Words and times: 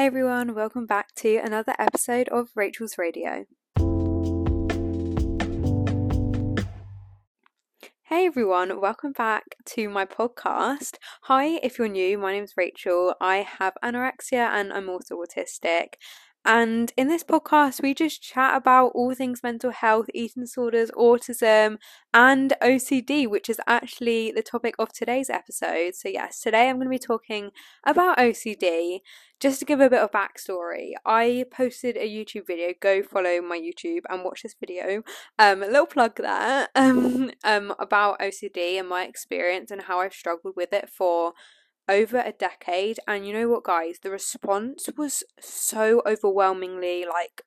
Hey 0.00 0.06
everyone, 0.06 0.54
welcome 0.54 0.86
back 0.86 1.14
to 1.16 1.36
another 1.36 1.74
episode 1.78 2.30
of 2.30 2.48
Rachel's 2.54 2.96
Radio. 2.96 3.44
Hey 8.04 8.24
everyone, 8.24 8.80
welcome 8.80 9.12
back 9.12 9.56
to 9.66 9.90
my 9.90 10.06
podcast. 10.06 10.94
Hi, 11.24 11.58
if 11.62 11.78
you're 11.78 11.86
new, 11.86 12.16
my 12.16 12.32
name's 12.32 12.54
Rachel. 12.56 13.14
I 13.20 13.46
have 13.58 13.74
anorexia 13.84 14.48
and 14.48 14.72
I'm 14.72 14.88
also 14.88 15.16
autistic. 15.16 15.96
And 16.44 16.90
in 16.96 17.08
this 17.08 17.22
podcast, 17.22 17.82
we 17.82 17.92
just 17.92 18.22
chat 18.22 18.56
about 18.56 18.92
all 18.94 19.14
things 19.14 19.42
mental 19.42 19.70
health, 19.70 20.06
eating 20.14 20.42
disorders, 20.42 20.90
autism, 20.92 21.76
and 22.14 22.54
OCD, 22.62 23.28
which 23.28 23.50
is 23.50 23.60
actually 23.66 24.32
the 24.32 24.42
topic 24.42 24.74
of 24.78 24.90
today's 24.90 25.28
episode. 25.28 25.94
So, 25.94 26.08
yes, 26.08 26.40
today 26.40 26.68
I'm 26.70 26.76
going 26.76 26.86
to 26.86 26.90
be 26.90 26.98
talking 26.98 27.50
about 27.84 28.16
OCD. 28.16 29.00
Just 29.38 29.58
to 29.60 29.64
give 29.64 29.80
a 29.80 29.90
bit 29.90 30.02
of 30.02 30.10
backstory, 30.10 30.92
I 31.04 31.44
posted 31.50 31.96
a 31.96 32.08
YouTube 32.08 32.46
video. 32.46 32.72
Go 32.80 33.02
follow 33.02 33.40
my 33.42 33.58
YouTube 33.58 34.02
and 34.08 34.24
watch 34.24 34.42
this 34.42 34.54
video. 34.58 35.02
Um, 35.38 35.62
a 35.62 35.66
little 35.66 35.86
plug 35.86 36.16
there. 36.16 36.68
Um, 36.80 37.30
um, 37.44 37.74
about 37.78 38.20
OCD 38.20 38.78
and 38.78 38.88
my 38.88 39.04
experience 39.04 39.70
and 39.70 39.82
how 39.82 40.00
I've 40.00 40.14
struggled 40.14 40.54
with 40.56 40.72
it 40.72 40.88
for 40.88 41.34
over 41.90 42.18
a 42.18 42.32
decade. 42.32 43.00
And 43.06 43.26
you 43.26 43.34
know 43.34 43.48
what, 43.48 43.64
guys? 43.64 43.98
The 44.02 44.10
response 44.10 44.88
was 44.96 45.24
so 45.40 46.02
overwhelmingly 46.06 47.04
like 47.04 47.42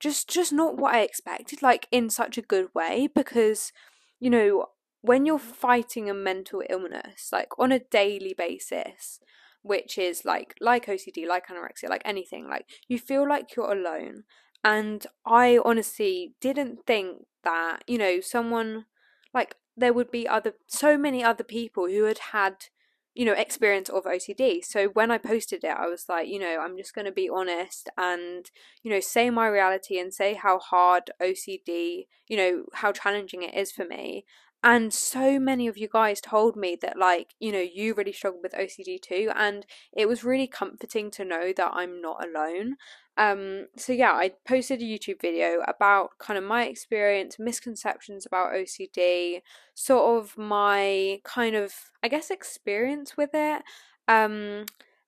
just 0.00 0.28
just 0.28 0.52
not 0.52 0.76
what 0.76 0.94
I 0.94 1.00
expected, 1.02 1.62
like 1.62 1.86
in 1.92 2.10
such 2.10 2.36
a 2.36 2.42
good 2.42 2.68
way, 2.74 3.08
because 3.14 3.72
you 4.18 4.30
know, 4.30 4.66
when 5.02 5.26
you're 5.26 5.38
fighting 5.38 6.08
a 6.08 6.14
mental 6.14 6.62
illness, 6.68 7.28
like 7.32 7.48
on 7.58 7.72
a 7.72 7.78
daily 7.78 8.34
basis, 8.36 9.20
which 9.62 9.98
is 9.98 10.24
like 10.24 10.54
like 10.60 10.86
OCD, 10.86 11.26
like 11.26 11.46
anorexia, 11.48 11.88
like 11.88 12.02
anything, 12.04 12.48
like 12.48 12.66
you 12.88 12.98
feel 12.98 13.28
like 13.28 13.54
you're 13.54 13.72
alone. 13.72 14.24
And 14.62 15.06
I 15.26 15.58
honestly 15.62 16.34
didn't 16.40 16.86
think 16.86 17.26
that, 17.44 17.84
you 17.86 17.98
know, 17.98 18.20
someone 18.20 18.86
like 19.34 19.56
there 19.76 19.92
would 19.92 20.10
be 20.10 20.26
other 20.26 20.54
so 20.66 20.96
many 20.96 21.22
other 21.22 21.44
people 21.44 21.86
who 21.86 22.04
had 22.04 22.18
had 22.32 22.66
you 23.14 23.24
know, 23.24 23.32
experience 23.32 23.88
of 23.88 24.04
OCD. 24.04 24.64
So 24.64 24.88
when 24.88 25.10
I 25.10 25.18
posted 25.18 25.62
it, 25.62 25.68
I 25.68 25.86
was 25.86 26.06
like, 26.08 26.28
you 26.28 26.38
know, 26.38 26.58
I'm 26.60 26.76
just 26.76 26.94
going 26.94 27.06
to 27.06 27.12
be 27.12 27.28
honest 27.28 27.88
and, 27.96 28.50
you 28.82 28.90
know, 28.90 29.00
say 29.00 29.30
my 29.30 29.46
reality 29.46 29.98
and 29.98 30.12
say 30.12 30.34
how 30.34 30.58
hard 30.58 31.10
OCD, 31.22 32.06
you 32.26 32.36
know, 32.36 32.64
how 32.74 32.90
challenging 32.90 33.42
it 33.42 33.54
is 33.54 33.70
for 33.70 33.84
me. 33.84 34.24
And 34.64 34.94
so 34.94 35.38
many 35.38 35.68
of 35.68 35.76
you 35.76 35.88
guys 35.92 36.22
told 36.22 36.56
me 36.56 36.76
that, 36.80 36.98
like, 36.98 37.34
you 37.38 37.52
know, 37.52 37.60
you 37.60 37.92
really 37.92 38.14
struggle 38.14 38.40
with 38.42 38.54
OCD 38.54 38.98
too. 39.00 39.30
And 39.36 39.66
it 39.92 40.08
was 40.08 40.24
really 40.24 40.46
comforting 40.46 41.10
to 41.12 41.24
know 41.24 41.52
that 41.54 41.72
I'm 41.74 42.00
not 42.00 42.24
alone. 42.24 42.76
Um, 43.16 43.66
so 43.76 43.92
yeah, 43.92 44.12
I 44.12 44.32
posted 44.46 44.80
a 44.80 44.84
YouTube 44.84 45.20
video 45.20 45.60
about 45.68 46.18
kind 46.18 46.38
of 46.38 46.44
my 46.44 46.64
experience, 46.64 47.36
misconceptions 47.38 48.26
about 48.26 48.52
OCD, 48.52 49.42
sort 49.74 50.22
of 50.22 50.36
my 50.36 51.20
kind 51.24 51.54
of, 51.54 51.72
I 52.02 52.08
guess, 52.08 52.30
experience 52.30 53.16
with 53.16 53.30
it. 53.32 53.62
Um, 54.08 54.66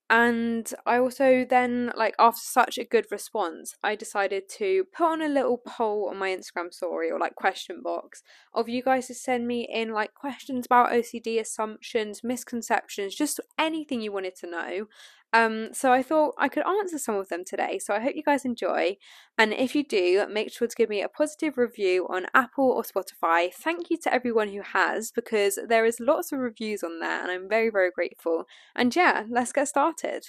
and 0.08 0.72
I 0.86 0.98
also 0.98 1.44
then, 1.44 1.92
like, 1.96 2.14
after 2.20 2.40
such 2.40 2.78
a 2.78 2.84
good 2.84 3.06
response, 3.10 3.74
I 3.82 3.96
decided 3.96 4.48
to 4.50 4.84
put 4.96 5.06
on 5.06 5.20
a 5.22 5.28
little 5.28 5.58
poll 5.58 6.08
on 6.08 6.16
my 6.16 6.28
Instagram 6.28 6.72
story 6.72 7.10
or 7.10 7.18
like 7.18 7.34
question 7.34 7.80
box 7.82 8.22
of 8.54 8.68
you 8.68 8.84
guys 8.84 9.08
to 9.08 9.14
send 9.14 9.48
me 9.48 9.66
in 9.68 9.92
like 9.92 10.14
questions 10.14 10.64
about 10.66 10.92
OCD 10.92 11.40
assumptions, 11.40 12.22
misconceptions, 12.22 13.16
just 13.16 13.40
anything 13.58 14.00
you 14.00 14.12
wanted 14.12 14.36
to 14.36 14.46
know. 14.48 14.86
Um, 15.32 15.68
so 15.72 15.92
I 15.92 16.02
thought 16.02 16.34
I 16.38 16.48
could 16.48 16.66
answer 16.66 16.98
some 16.98 17.16
of 17.16 17.28
them 17.28 17.44
today. 17.44 17.78
So 17.78 17.92
I 17.92 18.00
hope 18.00 18.16
you 18.16 18.22
guys 18.22 18.44
enjoy. 18.44 18.96
And 19.36 19.52
if 19.52 19.74
you 19.74 19.84
do, 19.84 20.24
make 20.30 20.50
sure 20.50 20.66
to 20.66 20.76
give 20.76 20.88
me 20.88 21.02
a 21.02 21.08
positive 21.08 21.58
review 21.58 22.06
on 22.08 22.26
Apple 22.32 22.70
or 22.70 22.82
Spotify. 22.82 23.52
Thank 23.52 23.90
you 23.90 23.98
to 23.98 24.14
everyone 24.14 24.48
who 24.48 24.62
has, 24.62 25.10
because 25.10 25.58
there 25.68 25.84
is 25.84 26.00
lots 26.00 26.32
of 26.32 26.38
reviews 26.38 26.82
on 26.82 27.00
there, 27.00 27.20
and 27.20 27.30
I'm 27.30 27.48
very, 27.48 27.70
very 27.70 27.90
grateful. 27.90 28.44
And 28.74 28.94
yeah, 28.94 29.24
let's 29.28 29.52
get 29.52 29.68
started. 29.68 30.26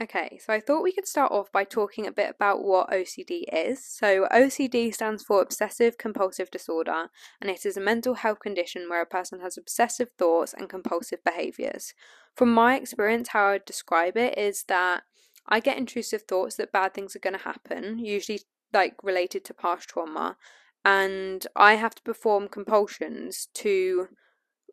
Okay, 0.00 0.38
so 0.40 0.52
I 0.52 0.60
thought 0.60 0.84
we 0.84 0.92
could 0.92 1.08
start 1.08 1.32
off 1.32 1.50
by 1.50 1.64
talking 1.64 2.06
a 2.06 2.12
bit 2.12 2.30
about 2.30 2.62
what 2.62 2.88
OCD 2.90 3.42
is. 3.52 3.84
So, 3.84 4.28
OCD 4.32 4.94
stands 4.94 5.24
for 5.24 5.42
Obsessive 5.42 5.98
Compulsive 5.98 6.52
Disorder, 6.52 7.08
and 7.40 7.50
it 7.50 7.66
is 7.66 7.76
a 7.76 7.80
mental 7.80 8.14
health 8.14 8.38
condition 8.38 8.88
where 8.88 9.02
a 9.02 9.06
person 9.06 9.40
has 9.40 9.58
obsessive 9.58 10.10
thoughts 10.16 10.54
and 10.56 10.68
compulsive 10.68 11.24
behaviors. 11.24 11.94
From 12.36 12.54
my 12.54 12.76
experience, 12.76 13.30
how 13.30 13.46
I 13.46 13.52
would 13.54 13.64
describe 13.64 14.16
it 14.16 14.38
is 14.38 14.62
that 14.68 15.02
I 15.48 15.58
get 15.58 15.78
intrusive 15.78 16.22
thoughts 16.22 16.54
that 16.56 16.70
bad 16.70 16.94
things 16.94 17.16
are 17.16 17.20
going 17.20 17.36
to 17.36 17.42
happen, 17.42 17.98
usually 17.98 18.42
like 18.72 18.94
related 19.02 19.44
to 19.46 19.54
past 19.54 19.88
trauma, 19.88 20.36
and 20.84 21.44
I 21.56 21.74
have 21.74 21.96
to 21.96 22.02
perform 22.02 22.46
compulsions 22.46 23.48
to, 23.54 24.06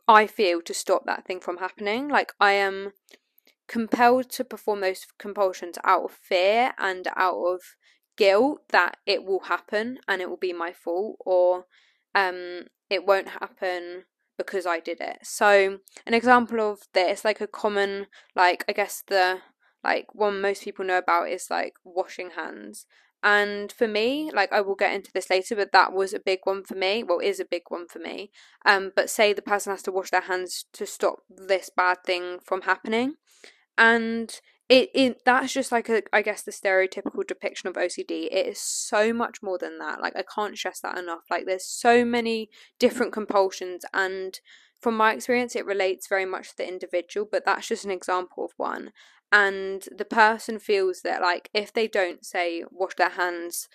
I 0.07 0.27
feel, 0.27 0.61
to 0.61 0.73
stop 0.75 1.07
that 1.07 1.25
thing 1.25 1.39
from 1.39 1.57
happening. 1.57 2.09
Like, 2.09 2.33
I 2.39 2.51
am 2.51 2.91
compelled 3.67 4.29
to 4.31 4.43
perform 4.43 4.81
those 4.81 5.07
compulsions 5.17 5.77
out 5.83 6.03
of 6.05 6.11
fear 6.11 6.73
and 6.77 7.07
out 7.15 7.37
of 7.37 7.61
guilt 8.17 8.61
that 8.69 8.97
it 9.05 9.23
will 9.25 9.41
happen 9.41 9.99
and 10.07 10.21
it 10.21 10.29
will 10.29 10.37
be 10.37 10.53
my 10.53 10.71
fault 10.71 11.17
or 11.25 11.65
um 12.13 12.63
it 12.89 13.05
won't 13.05 13.27
happen 13.27 14.05
because 14.37 14.65
I 14.65 14.79
did 14.79 14.99
it. 14.99 15.19
So 15.23 15.79
an 16.05 16.13
example 16.13 16.59
of 16.59 16.81
this, 16.93 17.23
like 17.23 17.41
a 17.41 17.47
common 17.47 18.07
like 18.35 18.65
I 18.67 18.73
guess 18.73 19.03
the 19.07 19.39
like 19.83 20.13
one 20.13 20.41
most 20.41 20.63
people 20.63 20.85
know 20.85 20.97
about 20.97 21.29
is 21.29 21.47
like 21.49 21.73
washing 21.83 22.31
hands. 22.31 22.85
And 23.23 23.71
for 23.71 23.87
me, 23.87 24.29
like 24.31 24.53
I 24.53 24.61
will 24.61 24.75
get 24.75 24.93
into 24.93 25.11
this 25.11 25.31
later, 25.31 25.55
but 25.55 25.71
that 25.71 25.93
was 25.93 26.13
a 26.13 26.19
big 26.19 26.39
one 26.43 26.63
for 26.63 26.75
me. 26.75 27.03
Well, 27.03 27.19
is 27.19 27.39
a 27.39 27.45
big 27.45 27.63
one 27.69 27.87
for 27.87 27.97
me. 27.97 28.29
Um, 28.65 28.91
but 28.95 29.09
say 29.09 29.33
the 29.33 29.41
person 29.41 29.71
has 29.71 29.81
to 29.83 29.91
wash 29.91 30.11
their 30.11 30.21
hands 30.21 30.65
to 30.73 30.85
stop 30.85 31.19
this 31.29 31.71
bad 31.75 32.03
thing 32.05 32.37
from 32.43 32.63
happening 32.63 33.15
and 33.77 34.39
it, 34.67 34.89
it 34.95 35.21
that's 35.25 35.53
just 35.53 35.71
like 35.71 35.89
a 35.89 36.01
I 36.11 36.21
guess 36.21 36.41
the 36.41 36.51
stereotypical 36.51 37.25
depiction 37.27 37.69
of 37.69 37.75
OCD. 37.75 38.27
It 38.31 38.47
is 38.47 38.59
so 38.59 39.13
much 39.13 39.43
more 39.43 39.57
than 39.57 39.77
that. 39.79 40.01
Like 40.01 40.15
I 40.15 40.23
can't 40.33 40.57
stress 40.57 40.79
that 40.81 40.97
enough. 40.97 41.23
Like 41.29 41.45
there's 41.45 41.65
so 41.65 42.03
many 42.03 42.49
different 42.79 43.13
compulsions 43.13 43.85
and 43.93 44.39
from 44.81 44.97
my 44.97 45.13
experience 45.13 45.55
it 45.55 45.65
relates 45.65 46.07
very 46.07 46.25
much 46.25 46.49
to 46.49 46.57
the 46.57 46.67
individual, 46.67 47.27
but 47.31 47.45
that's 47.45 47.67
just 47.67 47.85
an 47.85 47.91
example 47.91 48.45
of 48.45 48.51
one. 48.57 48.91
And 49.31 49.87
the 49.95 50.05
person 50.05 50.59
feels 50.59 51.01
that 51.01 51.21
like 51.21 51.49
if 51.53 51.71
they 51.71 51.87
don't 51.87 52.25
say 52.25 52.63
wash 52.71 52.95
their 52.95 53.09
hands 53.09 53.67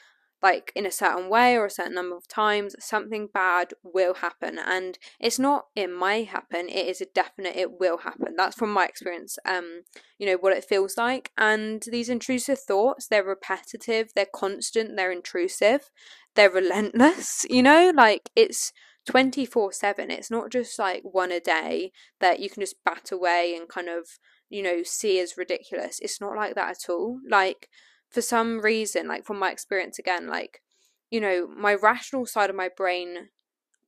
like 0.42 0.72
in 0.74 0.86
a 0.86 0.90
certain 0.90 1.28
way 1.28 1.56
or 1.56 1.66
a 1.66 1.70
certain 1.70 1.94
number 1.94 2.16
of 2.16 2.26
times, 2.28 2.74
something 2.78 3.28
bad 3.32 3.74
will 3.82 4.14
happen. 4.14 4.58
And 4.58 4.98
it's 5.18 5.38
not 5.38 5.66
it 5.76 5.88
may 5.88 6.24
happen, 6.24 6.68
it 6.68 6.86
is 6.86 7.00
a 7.00 7.06
definite 7.06 7.56
it 7.56 7.78
will 7.78 7.98
happen. 7.98 8.34
That's 8.36 8.56
from 8.56 8.72
my 8.72 8.86
experience, 8.86 9.38
um, 9.44 9.82
you 10.18 10.26
know, 10.26 10.36
what 10.36 10.56
it 10.56 10.64
feels 10.64 10.96
like. 10.96 11.30
And 11.36 11.82
these 11.90 12.08
intrusive 12.08 12.58
thoughts, 12.58 13.06
they're 13.06 13.24
repetitive, 13.24 14.10
they're 14.14 14.26
constant, 14.34 14.96
they're 14.96 15.12
intrusive, 15.12 15.90
they're 16.34 16.50
relentless, 16.50 17.44
you 17.50 17.62
know, 17.62 17.92
like 17.94 18.30
it's 18.34 18.72
24 19.06 19.72
7. 19.72 20.10
It's 20.10 20.30
not 20.30 20.50
just 20.50 20.78
like 20.78 21.02
one 21.02 21.32
a 21.32 21.40
day 21.40 21.92
that 22.20 22.40
you 22.40 22.50
can 22.50 22.62
just 22.62 22.76
bat 22.84 23.10
away 23.12 23.54
and 23.56 23.68
kind 23.68 23.88
of, 23.88 24.06
you 24.48 24.62
know, 24.62 24.82
see 24.84 25.18
as 25.18 25.36
ridiculous. 25.36 25.98
It's 26.00 26.20
not 26.20 26.36
like 26.36 26.54
that 26.54 26.70
at 26.70 26.90
all. 26.90 27.18
Like, 27.28 27.68
for 28.10 28.22
some 28.22 28.60
reason, 28.60 29.08
like 29.08 29.24
from 29.24 29.38
my 29.38 29.50
experience 29.50 29.98
again, 29.98 30.26
like, 30.26 30.62
you 31.10 31.20
know, 31.20 31.46
my 31.46 31.74
rational 31.74 32.26
side 32.26 32.50
of 32.50 32.56
my 32.56 32.68
brain 32.68 33.28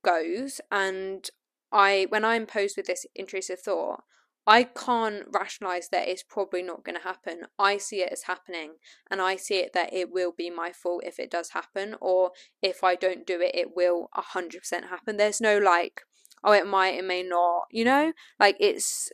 goes 0.04 0.60
and 0.70 1.28
I 1.70 2.06
when 2.08 2.24
I'm 2.24 2.46
posed 2.46 2.76
with 2.76 2.86
this 2.86 3.06
intrusive 3.14 3.60
thought, 3.60 4.02
I 4.46 4.64
can't 4.64 5.24
rationalize 5.32 5.88
that 5.90 6.08
it's 6.08 6.24
probably 6.24 6.62
not 6.62 6.84
going 6.84 6.96
to 6.96 7.02
happen. 7.02 7.42
I 7.58 7.76
see 7.78 8.00
it 8.02 8.12
as 8.12 8.24
happening, 8.24 8.72
and 9.10 9.20
I 9.20 9.36
see 9.36 9.58
it 9.58 9.72
that 9.72 9.92
it 9.92 10.10
will 10.10 10.32
be 10.36 10.50
my 10.50 10.72
fault 10.72 11.04
if 11.06 11.18
it 11.20 11.30
does 11.30 11.50
happen, 11.50 11.94
or 12.00 12.32
if 12.60 12.82
I 12.82 12.96
don't 12.96 13.26
do 13.26 13.40
it, 13.40 13.54
it 13.54 13.76
will 13.76 14.08
a 14.16 14.22
100% 14.22 14.88
happen. 14.88 15.16
There's 15.16 15.40
no 15.40 15.58
like, 15.58 16.02
oh, 16.42 16.52
it 16.52 16.66
might, 16.66 16.94
it 16.94 17.04
may 17.04 17.22
not, 17.22 17.66
you 17.70 17.84
know? 17.84 18.12
Like, 18.40 18.56
it's. 18.58 19.10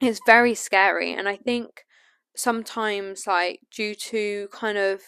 It's 0.00 0.20
very 0.26 0.54
scary, 0.54 1.14
and 1.14 1.28
I 1.28 1.36
think 1.36 1.84
sometimes 2.36 3.26
like 3.26 3.60
due 3.70 3.94
to 3.94 4.48
kind 4.52 4.78
of 4.78 5.00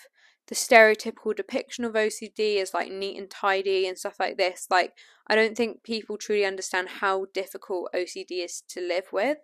the 0.49 0.55
stereotypical 0.55 1.35
depiction 1.35 1.85
of 1.85 1.95
OCD 1.95 2.61
as 2.61 2.73
like 2.73 2.91
neat 2.91 3.19
and 3.19 3.29
tidy 3.29 3.87
and 3.87 3.99
stuff 3.99 4.17
like 4.21 4.37
this, 4.37 4.67
like 4.71 4.93
I 5.27 5.35
don't 5.35 5.57
think 5.57 5.83
people 5.83 6.17
truly 6.17 6.45
understand 6.45 6.89
how 7.01 7.27
difficult 7.35 7.91
OCD 7.95 8.45
is 8.45 8.63
to 8.69 8.81
live 8.81 9.07
with 9.13 9.39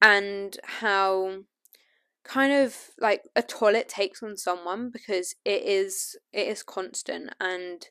and 0.00 0.56
how 0.64 1.38
kind 2.24 2.52
of 2.52 2.76
like 3.00 3.22
a 3.36 3.42
toll 3.42 3.74
it 3.74 3.88
takes 3.88 4.22
on 4.22 4.36
someone 4.36 4.90
because 4.90 5.34
it 5.44 5.62
is 5.62 6.16
it 6.32 6.48
is 6.48 6.62
constant 6.62 7.34
and 7.38 7.88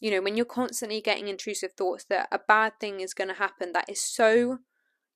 you 0.00 0.10
know 0.10 0.20
when 0.20 0.36
you're 0.36 0.44
constantly 0.44 1.00
getting 1.00 1.28
intrusive 1.28 1.72
thoughts 1.72 2.04
that 2.08 2.26
a 2.32 2.40
bad 2.48 2.72
thing 2.80 2.98
is 2.98 3.14
going 3.14 3.28
to 3.28 3.34
happen 3.34 3.72
that 3.72 3.88
is 3.88 4.02
so 4.02 4.58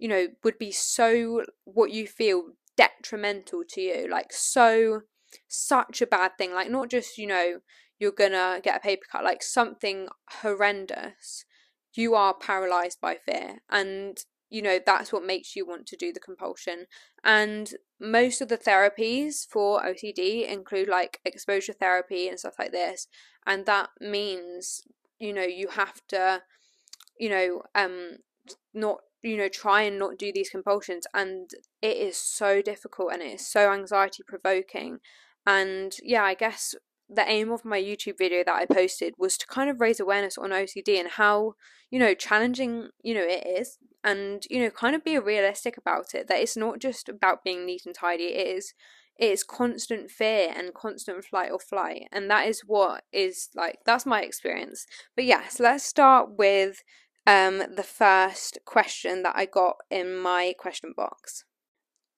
you 0.00 0.08
know, 0.08 0.28
would 0.42 0.58
be 0.58 0.72
so 0.72 1.44
what 1.64 1.92
you 1.92 2.06
feel 2.06 2.44
detrimental 2.76 3.62
to 3.70 3.80
you, 3.80 4.08
like 4.10 4.32
so 4.32 5.02
such 5.48 6.02
a 6.02 6.06
bad 6.06 6.32
thing, 6.38 6.52
like 6.52 6.70
not 6.70 6.90
just, 6.90 7.18
you 7.18 7.26
know, 7.26 7.60
you're 7.98 8.10
gonna 8.12 8.60
get 8.62 8.76
a 8.76 8.80
paper 8.80 9.06
cut, 9.10 9.24
like 9.24 9.42
something 9.42 10.08
horrendous, 10.42 11.44
you 11.94 12.14
are 12.14 12.34
paralyzed 12.34 13.00
by 13.00 13.16
fear. 13.16 13.58
And, 13.70 14.18
you 14.48 14.62
know, 14.62 14.78
that's 14.84 15.12
what 15.12 15.24
makes 15.24 15.54
you 15.54 15.66
want 15.66 15.86
to 15.86 15.96
do 15.96 16.12
the 16.12 16.20
compulsion. 16.20 16.86
And 17.22 17.72
most 18.00 18.40
of 18.40 18.48
the 18.48 18.58
therapies 18.58 19.46
for 19.46 19.82
OCD 19.82 20.48
include 20.50 20.88
like 20.88 21.20
exposure 21.24 21.74
therapy 21.74 22.28
and 22.28 22.38
stuff 22.38 22.54
like 22.58 22.72
this. 22.72 23.06
And 23.46 23.66
that 23.66 23.90
means, 24.00 24.82
you 25.18 25.32
know, 25.32 25.42
you 25.42 25.68
have 25.68 26.00
to, 26.08 26.42
you 27.18 27.28
know, 27.28 27.62
um, 27.74 28.18
not 28.72 29.00
you 29.22 29.36
know 29.36 29.48
try 29.48 29.82
and 29.82 29.98
not 29.98 30.18
do 30.18 30.32
these 30.32 30.50
compulsions 30.50 31.06
and 31.14 31.50
it 31.82 31.96
is 31.96 32.16
so 32.16 32.62
difficult 32.62 33.12
and 33.12 33.22
it 33.22 33.34
is 33.34 33.46
so 33.46 33.72
anxiety 33.72 34.22
provoking 34.26 34.98
and 35.46 35.96
yeah 36.02 36.22
i 36.22 36.34
guess 36.34 36.74
the 37.12 37.28
aim 37.28 37.50
of 37.50 37.64
my 37.64 37.80
YouTube 37.80 38.16
video 38.18 38.44
that 38.44 38.54
I 38.54 38.66
posted 38.66 39.14
was 39.18 39.36
to 39.38 39.46
kind 39.46 39.68
of 39.68 39.80
raise 39.80 39.98
awareness 39.98 40.38
on 40.38 40.50
OCD 40.50 41.00
and 41.00 41.08
how, 41.08 41.54
you 41.90 41.98
know, 41.98 42.14
challenging, 42.14 42.88
you 43.02 43.14
know, 43.14 43.24
it 43.24 43.44
is 43.46 43.78
and, 44.04 44.44
you 44.48 44.60
know, 44.62 44.70
kind 44.70 44.94
of 44.94 45.04
be 45.04 45.18
realistic 45.18 45.76
about 45.76 46.14
it. 46.14 46.28
That 46.28 46.40
it's 46.40 46.56
not 46.56 46.78
just 46.78 47.08
about 47.08 47.42
being 47.42 47.66
neat 47.66 47.82
and 47.84 47.94
tidy, 47.94 48.24
it 48.24 48.46
is 48.56 48.74
it 49.18 49.32
is 49.32 49.44
constant 49.44 50.10
fear 50.10 50.54
and 50.56 50.72
constant 50.72 51.24
flight 51.24 51.50
or 51.50 51.58
flight. 51.58 52.04
And 52.12 52.30
that 52.30 52.46
is 52.46 52.62
what 52.64 53.02
is 53.12 53.48
like 53.56 53.78
that's 53.84 54.06
my 54.06 54.22
experience. 54.22 54.86
But 55.16 55.24
yes, 55.24 55.58
let's 55.58 55.84
start 55.84 56.38
with 56.38 56.82
um, 57.26 57.62
the 57.74 57.82
first 57.82 58.58
question 58.64 59.22
that 59.22 59.34
I 59.36 59.46
got 59.46 59.76
in 59.90 60.16
my 60.16 60.54
question 60.58 60.92
box. 60.96 61.44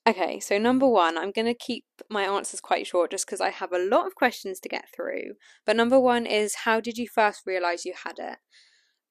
Okay, 0.05 0.41
so 0.41 0.59
number 0.59 0.89
one, 0.89 1.17
I'm 1.17 1.31
going 1.31 1.47
to 1.47 1.55
keep 1.55 1.85
my 2.11 2.25
answers 2.25 2.61
quite 2.61 2.89
short 2.89 3.13
just 3.13 3.25
because 3.25 3.41
I 3.41 3.51
have 3.51 3.73
a 3.73 3.79
lot 3.79 4.07
of 4.07 4.17
questions 4.17 4.59
to 4.61 4.69
get 4.69 4.87
through. 4.95 5.35
But 5.65 5.77
number 5.77 6.01
one 6.01 6.27
is 6.27 6.57
how 6.65 6.81
did 6.81 6.99
you 6.99 7.07
first 7.09 7.43
realize 7.47 7.85
you 7.85 7.95
had 8.05 8.19
it? 8.19 8.39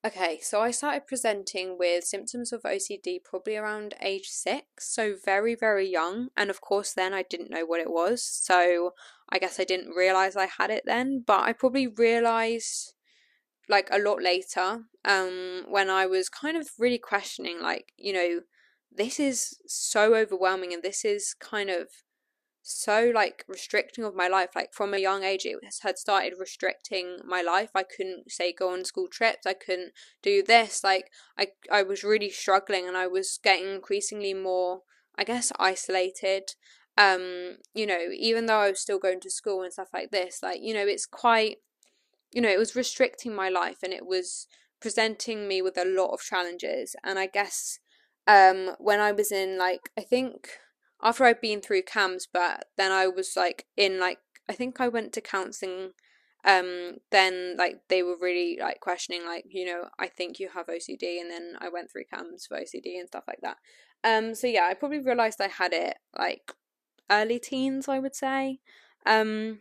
Okay, 0.04 0.40
so 0.42 0.60
I 0.60 0.72
started 0.72 1.06
presenting 1.06 1.78
with 1.78 2.04
symptoms 2.04 2.52
of 2.52 2.62
OCD 2.62 3.18
probably 3.24 3.56
around 3.56 3.94
age 4.02 4.26
six, 4.26 4.66
so 4.92 5.14
very, 5.24 5.54
very 5.54 5.88
young. 5.88 6.28
And 6.36 6.50
of 6.50 6.60
course, 6.60 6.92
then 6.92 7.14
I 7.14 7.22
didn't 7.22 7.50
know 7.50 7.64
what 7.64 7.80
it 7.80 7.90
was, 7.90 8.22
so 8.22 8.94
I 9.30 9.38
guess 9.38 9.60
I 9.60 9.64
didn't 9.64 9.94
realize 9.94 10.36
I 10.36 10.48
had 10.58 10.70
it 10.70 10.82
then, 10.84 11.22
but 11.24 11.42
I 11.42 11.52
probably 11.52 11.86
realized 11.86 12.94
like 13.72 13.88
a 13.90 13.98
lot 13.98 14.22
later 14.22 14.82
um 15.04 15.64
when 15.68 15.90
I 15.90 16.06
was 16.06 16.28
kind 16.28 16.56
of 16.56 16.68
really 16.78 16.98
questioning 16.98 17.60
like 17.60 17.92
you 17.96 18.12
know 18.12 18.40
this 18.94 19.18
is 19.18 19.58
so 19.66 20.14
overwhelming 20.14 20.72
and 20.72 20.82
this 20.82 21.04
is 21.04 21.34
kind 21.40 21.70
of 21.70 21.88
so 22.62 23.10
like 23.12 23.44
restricting 23.48 24.04
of 24.04 24.14
my 24.14 24.28
life 24.28 24.50
like 24.54 24.72
from 24.72 24.94
a 24.94 24.98
young 24.98 25.24
age 25.24 25.44
it 25.44 25.56
had 25.82 25.98
started 25.98 26.34
restricting 26.38 27.18
my 27.24 27.42
life. 27.42 27.70
I 27.74 27.82
couldn't 27.82 28.30
say 28.30 28.52
go 28.52 28.72
on 28.72 28.84
school 28.84 29.08
trips 29.08 29.46
i 29.46 29.54
couldn't 29.54 29.92
do 30.22 30.42
this 30.42 30.84
like 30.84 31.06
i 31.36 31.48
i 31.72 31.82
was 31.82 32.04
really 32.04 32.30
struggling 32.30 32.86
and 32.86 32.96
i 32.96 33.08
was 33.08 33.40
getting 33.42 33.68
increasingly 33.74 34.34
more 34.34 34.82
i 35.18 35.24
guess 35.24 35.50
isolated 35.58 36.54
um 36.96 37.56
you 37.74 37.86
know 37.86 38.02
even 38.16 38.46
though 38.46 38.58
i 38.58 38.70
was 38.70 38.80
still 38.80 38.98
going 38.98 39.20
to 39.20 39.30
school 39.30 39.62
and 39.62 39.72
stuff 39.72 39.88
like 39.92 40.10
this 40.10 40.40
like 40.42 40.60
you 40.62 40.74
know 40.74 40.86
it's 40.86 41.06
quite 41.06 41.56
you 42.32 42.40
know, 42.40 42.48
it 42.48 42.58
was 42.58 42.76
restricting 42.76 43.34
my 43.34 43.48
life 43.48 43.78
and 43.82 43.92
it 43.92 44.06
was 44.06 44.46
presenting 44.80 45.46
me 45.46 45.62
with 45.62 45.76
a 45.78 45.84
lot 45.84 46.12
of 46.12 46.20
challenges. 46.20 46.96
And 47.04 47.18
I 47.18 47.26
guess 47.26 47.78
um, 48.26 48.70
when 48.78 49.00
I 49.00 49.12
was 49.12 49.30
in 49.30 49.58
like, 49.58 49.90
I 49.96 50.02
think 50.02 50.48
after 51.02 51.24
I'd 51.24 51.40
been 51.40 51.60
through 51.60 51.82
CAMHS, 51.82 52.26
but 52.32 52.66
then 52.76 52.92
I 52.92 53.06
was 53.06 53.34
like 53.36 53.66
in 53.76 54.00
like, 54.00 54.18
I 54.48 54.54
think 54.54 54.80
I 54.80 54.88
went 54.88 55.12
to 55.14 55.20
counseling. 55.20 55.92
Um, 56.44 56.96
then 57.12 57.56
like 57.56 57.82
they 57.88 58.02
were 58.02 58.16
really 58.20 58.58
like 58.60 58.80
questioning, 58.80 59.24
like, 59.24 59.44
you 59.48 59.64
know, 59.64 59.88
I 59.98 60.08
think 60.08 60.40
you 60.40 60.48
have 60.54 60.66
OCD. 60.66 61.20
And 61.20 61.30
then 61.30 61.54
I 61.60 61.68
went 61.68 61.90
through 61.90 62.04
CAMHS 62.12 62.48
for 62.48 62.58
OCD 62.58 62.98
and 62.98 63.06
stuff 63.06 63.24
like 63.28 63.40
that. 63.42 63.58
Um, 64.04 64.34
so 64.34 64.46
yeah, 64.48 64.66
I 64.68 64.74
probably 64.74 64.98
realized 64.98 65.40
I 65.40 65.48
had 65.48 65.72
it 65.72 65.96
like 66.18 66.52
early 67.10 67.38
teens, 67.38 67.88
I 67.88 68.00
would 68.00 68.16
say. 68.16 68.58
Um, 69.06 69.60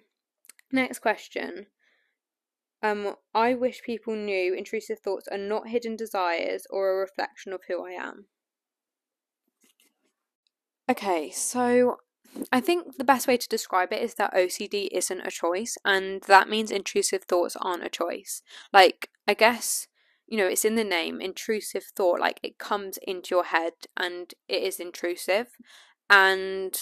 next 0.72 1.00
question. 1.00 1.68
Um, 2.84 3.16
I 3.34 3.54
wish 3.54 3.84
people 3.84 4.16
knew 4.16 4.54
intrusive 4.54 5.00
thoughts 5.00 5.28
are 5.28 5.38
not 5.38 5.70
hidden 5.70 5.96
desires 5.96 6.66
or 6.70 6.92
a 6.92 7.00
reflection 7.00 7.54
of 7.54 7.62
who 7.68 7.86
I 7.86 7.92
am. 7.92 8.26
Okay, 10.90 11.30
so 11.30 11.98
I 12.52 12.60
think 12.60 12.98
the 12.98 13.04
best 13.04 13.28
way 13.28 13.38
to 13.38 13.48
describe 13.48 13.94
it 13.94 14.02
is 14.02 14.16
that 14.16 14.34
OCD 14.34 14.90
isn't 14.92 15.22
a 15.22 15.32
choice, 15.32 15.78
and 15.86 16.22
that 16.24 16.50
means 16.50 16.72
intrusive 16.72 17.24
thoughts 17.24 17.56
aren't 17.62 17.86
a 17.86 17.90
choice. 17.90 18.42
Like, 18.74 19.10
I 19.28 19.34
guess, 19.34 19.88
you 20.28 20.38
know, 20.38 20.48
it's 20.48 20.66
in 20.66 20.76
the 20.76 20.84
name, 20.84 21.22
intrusive 21.22 21.86
thought, 21.96 22.20
like 22.20 22.40
it 22.42 22.58
comes 22.58 22.98
into 23.06 23.36
your 23.36 23.46
head 23.46 23.74
and 23.96 24.34
it 24.48 24.64
is 24.64 24.80
intrusive. 24.80 25.48
And, 26.10 26.76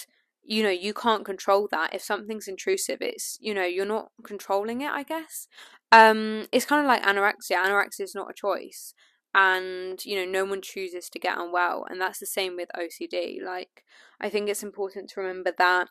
you 0.50 0.64
know, 0.64 0.70
you 0.70 0.92
can't 0.92 1.24
control 1.24 1.68
that. 1.70 1.94
If 1.94 2.02
something's 2.02 2.48
intrusive, 2.48 2.98
it's, 3.00 3.38
you 3.40 3.54
know, 3.54 3.64
you're 3.64 3.86
not 3.86 4.10
controlling 4.24 4.80
it, 4.80 4.90
I 4.90 5.04
guess. 5.04 5.46
Um, 5.92 6.46
it's 6.50 6.64
kind 6.64 6.80
of 6.80 6.88
like 6.88 7.04
anorexia. 7.04 7.64
Anorexia 7.64 8.00
is 8.00 8.16
not 8.16 8.30
a 8.30 8.34
choice, 8.34 8.92
and 9.32 10.04
you 10.04 10.16
know, 10.16 10.24
no 10.28 10.44
one 10.44 10.60
chooses 10.60 11.08
to 11.10 11.20
get 11.20 11.38
unwell, 11.38 11.86
and 11.88 12.00
that's 12.00 12.18
the 12.18 12.26
same 12.26 12.56
with 12.56 12.68
OCD. 12.76 13.40
Like, 13.40 13.84
I 14.20 14.28
think 14.28 14.48
it's 14.48 14.64
important 14.64 15.10
to 15.10 15.20
remember 15.20 15.52
that, 15.56 15.86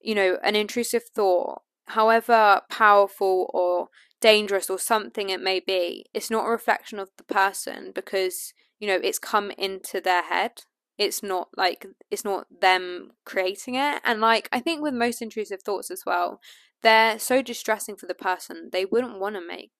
you 0.00 0.14
know, 0.14 0.38
an 0.44 0.54
intrusive 0.54 1.02
thought, 1.12 1.62
however 1.86 2.60
powerful 2.70 3.50
or 3.52 3.88
dangerous 4.20 4.70
or 4.70 4.78
something 4.78 5.30
it 5.30 5.40
may 5.40 5.58
be, 5.58 6.04
it's 6.14 6.30
not 6.30 6.46
a 6.46 6.50
reflection 6.50 7.00
of 7.00 7.10
the 7.18 7.24
person 7.24 7.90
because 7.92 8.54
you 8.78 8.86
know 8.86 9.00
it's 9.02 9.18
come 9.18 9.50
into 9.58 10.00
their 10.00 10.22
head 10.22 10.62
it's 10.98 11.22
not 11.22 11.48
like 11.56 11.86
it's 12.10 12.24
not 12.24 12.46
them 12.60 13.12
creating 13.24 13.74
it 13.74 14.00
and 14.04 14.20
like 14.20 14.48
i 14.52 14.60
think 14.60 14.80
with 14.82 14.94
most 14.94 15.20
intrusive 15.20 15.62
thoughts 15.62 15.90
as 15.90 16.04
well 16.06 16.40
they're 16.82 17.18
so 17.18 17.42
distressing 17.42 17.96
for 17.96 18.06
the 18.06 18.14
person, 18.14 18.70
they 18.72 18.84
wouldn't 18.84 19.18
want 19.18 19.34
to 19.34 19.40
make 19.46 19.72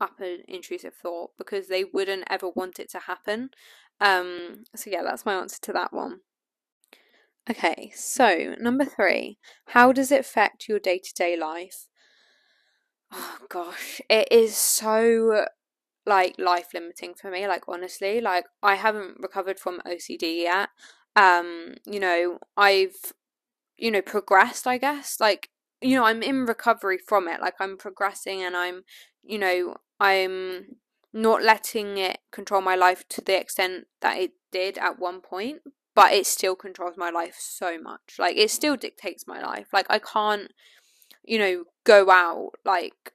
up 0.00 0.20
an 0.20 0.42
intrusive 0.46 0.94
thought 0.94 1.30
because 1.38 1.68
they 1.68 1.84
wouldn't 1.84 2.24
ever 2.30 2.48
want 2.48 2.78
it 2.78 2.90
to 2.90 3.00
happen. 3.00 3.50
Um, 4.00 4.64
so, 4.74 4.90
yeah, 4.90 5.02
that's 5.02 5.26
my 5.26 5.34
answer 5.34 5.58
to 5.62 5.72
that 5.72 5.92
one. 5.92 6.20
Okay, 7.50 7.90
so 7.96 8.54
number 8.60 8.84
three, 8.84 9.38
how 9.66 9.92
does 9.92 10.12
it 10.12 10.20
affect 10.20 10.68
your 10.68 10.78
day 10.78 10.98
to 10.98 11.12
day 11.14 11.36
life? 11.36 11.88
Oh 13.12 13.38
gosh, 13.48 14.00
it 14.08 14.28
is 14.30 14.56
so 14.56 15.46
like 16.06 16.34
life 16.38 16.68
limiting 16.74 17.14
for 17.14 17.30
me, 17.30 17.46
like 17.46 17.64
honestly, 17.68 18.20
like 18.20 18.46
I 18.62 18.74
haven't 18.76 19.18
recovered 19.20 19.58
from 19.58 19.80
OCD 19.86 20.42
yet. 20.42 20.70
Um, 21.14 21.74
you 21.86 22.00
know, 22.00 22.38
I've 22.56 23.12
you 23.76 23.90
know 23.90 24.02
progressed, 24.02 24.66
I 24.66 24.78
guess. 24.78 25.18
Like 25.20 25.50
you 25.82 25.96
know, 25.96 26.04
I'm 26.04 26.22
in 26.22 26.46
recovery 26.46 26.98
from 26.98 27.28
it. 27.28 27.40
Like 27.40 27.54
I'm 27.60 27.76
progressing 27.76 28.42
and 28.42 28.56
I'm, 28.56 28.84
you 29.22 29.38
know, 29.38 29.76
I'm 29.98 30.76
not 31.12 31.42
letting 31.42 31.98
it 31.98 32.18
control 32.30 32.62
my 32.62 32.76
life 32.76 33.06
to 33.08 33.20
the 33.20 33.38
extent 33.38 33.86
that 34.00 34.18
it 34.18 34.32
did 34.50 34.78
at 34.78 34.98
one 34.98 35.20
point, 35.20 35.62
but 35.94 36.12
it 36.12 36.26
still 36.26 36.54
controls 36.54 36.94
my 36.96 37.10
life 37.10 37.36
so 37.38 37.78
much. 37.80 38.16
Like 38.18 38.36
it 38.36 38.50
still 38.50 38.76
dictates 38.76 39.26
my 39.26 39.42
life. 39.42 39.66
Like 39.72 39.86
I 39.90 39.98
can't, 39.98 40.52
you 41.24 41.38
know, 41.38 41.64
go 41.84 42.10
out 42.10 42.52
like 42.64 43.12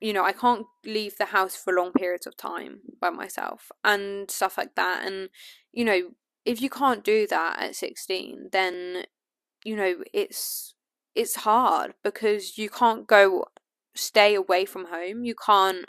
you 0.00 0.12
know, 0.12 0.24
I 0.24 0.32
can't 0.32 0.66
leave 0.84 1.16
the 1.16 1.26
house 1.26 1.56
for 1.56 1.72
long 1.72 1.92
periods 1.92 2.26
of 2.26 2.36
time 2.36 2.80
by 3.00 3.10
myself 3.10 3.70
and 3.84 4.30
stuff 4.30 4.58
like 4.58 4.74
that. 4.74 5.06
And, 5.06 5.28
you 5.72 5.84
know, 5.84 6.10
if 6.44 6.60
you 6.60 6.70
can't 6.70 7.04
do 7.04 7.26
that 7.26 7.62
at 7.62 7.76
16, 7.76 8.48
then, 8.52 9.04
you 9.64 9.76
know, 9.76 10.02
it's 10.12 10.74
it's 11.14 11.36
hard 11.36 11.94
because 12.04 12.56
you 12.56 12.70
can't 12.70 13.06
go 13.06 13.44
stay 13.94 14.34
away 14.34 14.64
from 14.64 14.86
home. 14.86 15.24
You 15.24 15.34
can't 15.34 15.86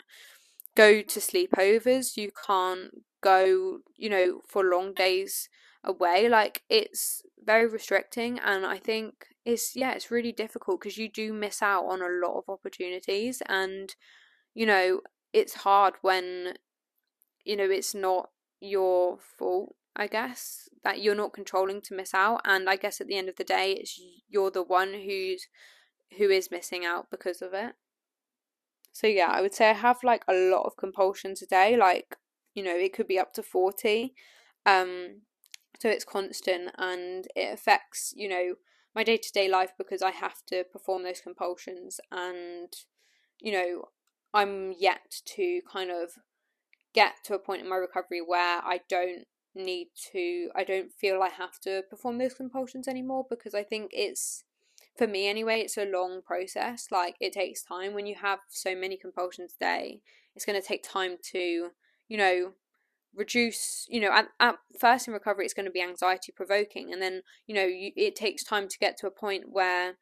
go 0.74 1.02
to 1.02 1.20
sleepovers. 1.20 2.16
You 2.16 2.30
can't 2.46 3.02
go, 3.22 3.78
you 3.96 4.10
know, 4.10 4.40
for 4.48 4.64
long 4.64 4.92
days 4.92 5.48
away. 5.84 6.28
Like 6.28 6.62
it's 6.68 7.22
very 7.44 7.66
restricting, 7.66 8.38
and 8.38 8.66
I 8.66 8.78
think 8.78 9.26
it's 9.44 9.74
yeah, 9.76 9.92
it's 9.92 10.10
really 10.10 10.32
difficult 10.32 10.80
because 10.80 10.98
you 10.98 11.08
do 11.08 11.32
miss 11.32 11.62
out 11.62 11.84
on 11.86 12.00
a 12.00 12.26
lot 12.26 12.38
of 12.38 12.44
opportunities, 12.48 13.42
and 13.48 13.94
you 14.54 14.66
know, 14.66 15.00
it's 15.32 15.54
hard 15.54 15.94
when 16.02 16.54
you 17.44 17.56
know 17.56 17.70
it's 17.70 17.94
not 17.94 18.30
your 18.60 19.18
fault 19.38 19.74
I 19.94 20.06
guess, 20.06 20.68
that 20.84 21.02
you're 21.02 21.14
not 21.14 21.34
controlling 21.34 21.82
to 21.82 21.94
miss 21.94 22.14
out. 22.14 22.40
And 22.44 22.68
I 22.68 22.76
guess 22.76 23.00
at 23.00 23.08
the 23.08 23.16
end 23.16 23.28
of 23.28 23.36
the 23.36 23.44
day, 23.44 23.72
it's 23.72 24.00
you're 24.28 24.50
the 24.50 24.62
one 24.62 24.94
who's 24.94 25.48
who 26.18 26.30
is 26.30 26.50
missing 26.50 26.84
out 26.84 27.10
because 27.10 27.42
of 27.42 27.52
it. 27.54 27.74
So 28.92 29.06
yeah, 29.06 29.28
I 29.30 29.40
would 29.40 29.54
say 29.54 29.70
I 29.70 29.74
have 29.74 29.98
like 30.02 30.24
a 30.28 30.34
lot 30.34 30.64
of 30.64 30.76
compulsion 30.76 31.34
today. 31.34 31.76
Like 31.76 32.16
you 32.54 32.62
know, 32.62 32.76
it 32.76 32.94
could 32.94 33.06
be 33.06 33.18
up 33.18 33.34
to 33.34 33.42
forty. 33.42 34.14
Um, 34.64 35.22
so 35.78 35.88
it's 35.88 36.04
constant 36.04 36.70
and 36.78 37.26
it 37.34 37.52
affects 37.52 38.14
you 38.16 38.28
know 38.28 38.54
my 38.94 39.02
day 39.02 39.16
to 39.16 39.32
day 39.32 39.48
life 39.48 39.72
because 39.78 40.02
I 40.02 40.10
have 40.10 40.44
to 40.46 40.64
perform 40.64 41.02
those 41.02 41.20
compulsions 41.20 42.00
and 42.10 42.72
you 43.40 43.52
know 43.52 43.88
I'm 44.34 44.72
yet 44.72 45.20
to 45.36 45.60
kind 45.70 45.90
of 45.90 46.12
get 46.94 47.14
to 47.24 47.34
a 47.34 47.38
point 47.38 47.62
in 47.62 47.68
my 47.68 47.76
recovery 47.76 48.20
where 48.20 48.60
I 48.62 48.80
don't 48.88 49.26
need 49.54 49.88
to 50.12 50.50
I 50.54 50.64
don't 50.64 50.92
feel 50.92 51.22
I 51.22 51.28
have 51.28 51.60
to 51.60 51.82
perform 51.88 52.18
those 52.18 52.34
compulsions 52.34 52.88
anymore 52.88 53.26
because 53.28 53.54
I 53.54 53.62
think 53.62 53.90
it's 53.92 54.44
for 54.96 55.06
me 55.06 55.28
anyway 55.28 55.60
it's 55.60 55.76
a 55.76 55.84
long 55.84 56.20
process. 56.22 56.88
Like 56.90 57.16
it 57.20 57.32
takes 57.32 57.62
time. 57.62 57.94
When 57.94 58.06
you 58.06 58.16
have 58.20 58.40
so 58.48 58.74
many 58.74 58.96
compulsions 58.96 59.54
a 59.60 59.64
day 59.64 60.00
it's 60.34 60.46
going 60.46 60.60
to 60.60 60.66
take 60.66 60.82
time 60.82 61.16
to 61.32 61.68
you 62.08 62.16
know 62.16 62.52
reduce 63.14 63.86
you 63.88 64.00
know 64.00 64.10
at, 64.10 64.28
at 64.40 64.56
first 64.78 65.06
in 65.06 65.14
recovery 65.14 65.44
it's 65.44 65.54
going 65.54 65.66
to 65.66 65.72
be 65.72 65.82
anxiety 65.82 66.32
provoking 66.34 66.92
and 66.92 67.02
then 67.02 67.22
you 67.46 67.54
know 67.54 67.64
you, 67.64 67.90
it 67.96 68.16
takes 68.16 68.42
time 68.42 68.68
to 68.68 68.78
get 68.78 68.96
to 68.96 69.06
a 69.06 69.10
point 69.10 69.44
where 69.50 69.98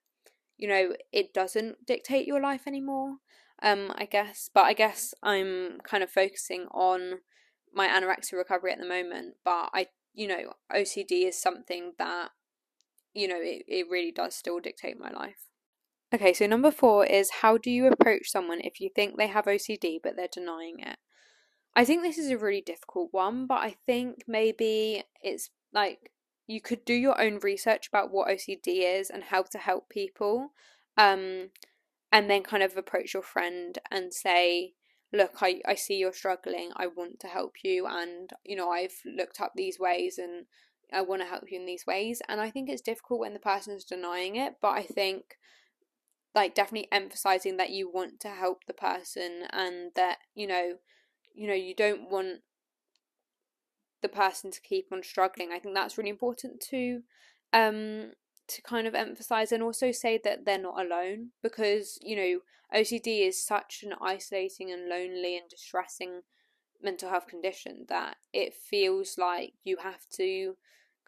you 0.56 0.68
know 0.68 0.94
it 1.12 1.34
doesn't 1.34 1.84
dictate 1.86 2.26
your 2.26 2.40
life 2.40 2.62
anymore 2.66 3.16
um 3.62 3.92
i 3.96 4.04
guess. 4.04 4.48
But 4.52 4.64
i 4.64 4.72
guess 4.72 5.12
i'm 5.22 5.78
kind 5.84 6.02
of 6.02 6.10
focusing 6.10 6.66
on 6.70 7.20
my 7.74 7.88
anorexia 7.88 8.34
recovery 8.34 8.72
at 8.72 8.78
the 8.78 8.86
moment 8.86 9.34
but 9.44 9.70
i 9.74 9.86
you 10.14 10.26
know 10.26 10.52
ocd 10.72 11.10
is 11.10 11.40
something 11.40 11.92
that 11.98 12.30
you 13.12 13.26
know 13.26 13.38
it, 13.40 13.64
it 13.66 13.86
really 13.90 14.12
does 14.12 14.34
still 14.34 14.60
dictate 14.60 14.98
my 14.98 15.10
life. 15.10 15.46
Okay 16.14 16.32
so 16.32 16.46
number 16.46 16.70
four 16.70 17.04
is 17.04 17.30
how 17.42 17.56
do 17.56 17.70
you 17.70 17.86
approach 17.86 18.30
someone 18.30 18.60
if 18.60 18.80
you 18.80 18.90
think 18.94 19.16
they 19.16 19.28
have 19.28 19.46
ocd 19.46 19.98
but 20.02 20.16
they're 20.16 20.28
denying 20.32 20.78
it 20.78 20.96
I 21.76 21.84
think 21.84 22.02
this 22.02 22.18
is 22.18 22.30
a 22.30 22.38
really 22.38 22.60
difficult 22.60 23.08
one, 23.12 23.46
but 23.46 23.58
I 23.58 23.76
think 23.86 24.24
maybe 24.26 25.04
it's 25.22 25.50
like 25.72 26.10
you 26.46 26.60
could 26.60 26.84
do 26.84 26.94
your 26.94 27.20
own 27.20 27.38
research 27.38 27.88
about 27.88 28.10
what 28.10 28.28
OCD 28.28 28.98
is 28.98 29.08
and 29.08 29.24
how 29.24 29.42
to 29.42 29.58
help 29.58 29.88
people. 29.88 30.52
Um, 30.96 31.50
and 32.12 32.28
then 32.28 32.42
kind 32.42 32.62
of 32.62 32.76
approach 32.76 33.14
your 33.14 33.22
friend 33.22 33.78
and 33.90 34.12
say, 34.12 34.72
look, 35.12 35.34
I, 35.40 35.60
I 35.66 35.74
see 35.74 35.96
you're 35.96 36.12
struggling. 36.12 36.70
I 36.76 36.86
want 36.88 37.20
to 37.20 37.28
help 37.28 37.54
you. 37.62 37.86
And, 37.86 38.30
you 38.44 38.56
know, 38.56 38.70
I've 38.70 39.00
looked 39.04 39.40
up 39.40 39.52
these 39.54 39.78
ways 39.78 40.18
and 40.18 40.46
I 40.92 41.02
want 41.02 41.22
to 41.22 41.28
help 41.28 41.44
you 41.50 41.58
in 41.58 41.66
these 41.66 41.86
ways. 41.86 42.20
And 42.28 42.40
I 42.40 42.50
think 42.50 42.68
it's 42.68 42.82
difficult 42.82 43.20
when 43.20 43.32
the 43.32 43.40
person's 43.40 43.84
denying 43.84 44.36
it, 44.36 44.54
but 44.60 44.70
I 44.70 44.82
think 44.82 45.36
like 46.34 46.54
definitely 46.54 46.88
emphasizing 46.92 47.56
that 47.56 47.70
you 47.70 47.90
want 47.90 48.20
to 48.20 48.28
help 48.28 48.64
the 48.66 48.72
person 48.72 49.44
and 49.52 49.92
that, 49.96 50.18
you 50.34 50.46
know, 50.46 50.74
you 51.34 51.46
know 51.46 51.54
you 51.54 51.74
don't 51.74 52.10
want 52.10 52.40
the 54.02 54.08
person 54.08 54.50
to 54.50 54.60
keep 54.60 54.88
on 54.92 55.02
struggling. 55.02 55.52
I 55.52 55.58
think 55.58 55.74
that's 55.74 55.98
really 55.98 56.10
important 56.10 56.60
to 56.70 57.02
um 57.52 58.12
to 58.48 58.62
kind 58.62 58.86
of 58.86 58.94
emphasize 58.94 59.52
and 59.52 59.62
also 59.62 59.92
say 59.92 60.18
that 60.24 60.44
they're 60.44 60.58
not 60.58 60.80
alone 60.80 61.28
because 61.42 61.98
you 62.02 62.16
know 62.16 62.40
OCD 62.74 63.22
is 63.22 63.42
such 63.44 63.82
an 63.84 63.94
isolating 64.00 64.70
and 64.70 64.88
lonely 64.88 65.36
and 65.36 65.48
distressing 65.48 66.22
mental 66.82 67.10
health 67.10 67.26
condition 67.26 67.84
that 67.88 68.16
it 68.32 68.54
feels 68.54 69.18
like 69.18 69.52
you 69.64 69.76
have 69.82 70.08
to 70.16 70.56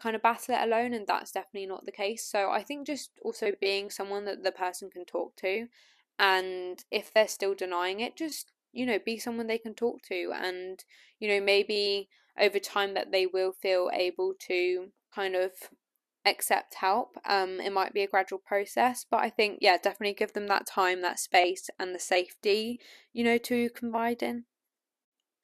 kind 0.00 0.16
of 0.16 0.22
battle 0.22 0.54
it 0.54 0.62
alone 0.62 0.92
and 0.92 1.06
that's 1.06 1.32
definitely 1.32 1.66
not 1.66 1.84
the 1.86 1.92
case. 1.92 2.24
So 2.24 2.50
i 2.50 2.62
think 2.62 2.86
just 2.86 3.10
also 3.22 3.52
being 3.60 3.90
someone 3.90 4.24
that 4.26 4.42
the 4.42 4.52
person 4.52 4.90
can 4.90 5.04
talk 5.04 5.36
to 5.36 5.68
and 6.18 6.84
if 6.90 7.12
they're 7.12 7.28
still 7.28 7.54
denying 7.54 8.00
it 8.00 8.16
just 8.16 8.52
you 8.72 8.86
know 8.86 8.98
be 9.04 9.18
someone 9.18 9.46
they 9.46 9.58
can 9.58 9.74
talk 9.74 10.02
to 10.02 10.32
and 10.34 10.84
you 11.18 11.28
know 11.28 11.40
maybe 11.40 12.08
over 12.40 12.58
time 12.58 12.94
that 12.94 13.12
they 13.12 13.26
will 13.26 13.52
feel 13.52 13.90
able 13.92 14.34
to 14.38 14.88
kind 15.14 15.34
of 15.34 15.52
accept 16.24 16.74
help 16.74 17.16
um 17.26 17.60
it 17.60 17.72
might 17.72 17.92
be 17.92 18.02
a 18.02 18.06
gradual 18.06 18.38
process 18.38 19.04
but 19.10 19.20
i 19.20 19.28
think 19.28 19.58
yeah 19.60 19.76
definitely 19.76 20.14
give 20.14 20.32
them 20.32 20.46
that 20.46 20.66
time 20.66 21.02
that 21.02 21.18
space 21.18 21.68
and 21.78 21.94
the 21.94 21.98
safety 21.98 22.80
you 23.12 23.24
know 23.24 23.38
to 23.38 23.68
confide 23.70 24.22
in. 24.22 24.44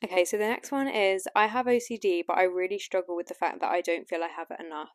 Okay 0.04 0.24
so 0.24 0.38
the 0.38 0.46
next 0.46 0.70
one 0.70 0.86
is 0.86 1.26
i 1.34 1.46
have 1.46 1.66
ocd 1.66 2.24
but 2.26 2.38
i 2.38 2.44
really 2.44 2.78
struggle 2.78 3.16
with 3.16 3.26
the 3.26 3.34
fact 3.34 3.60
that 3.60 3.70
i 3.72 3.80
don't 3.80 4.08
feel 4.08 4.22
i 4.22 4.28
have 4.28 4.50
it 4.52 4.64
enough. 4.64 4.90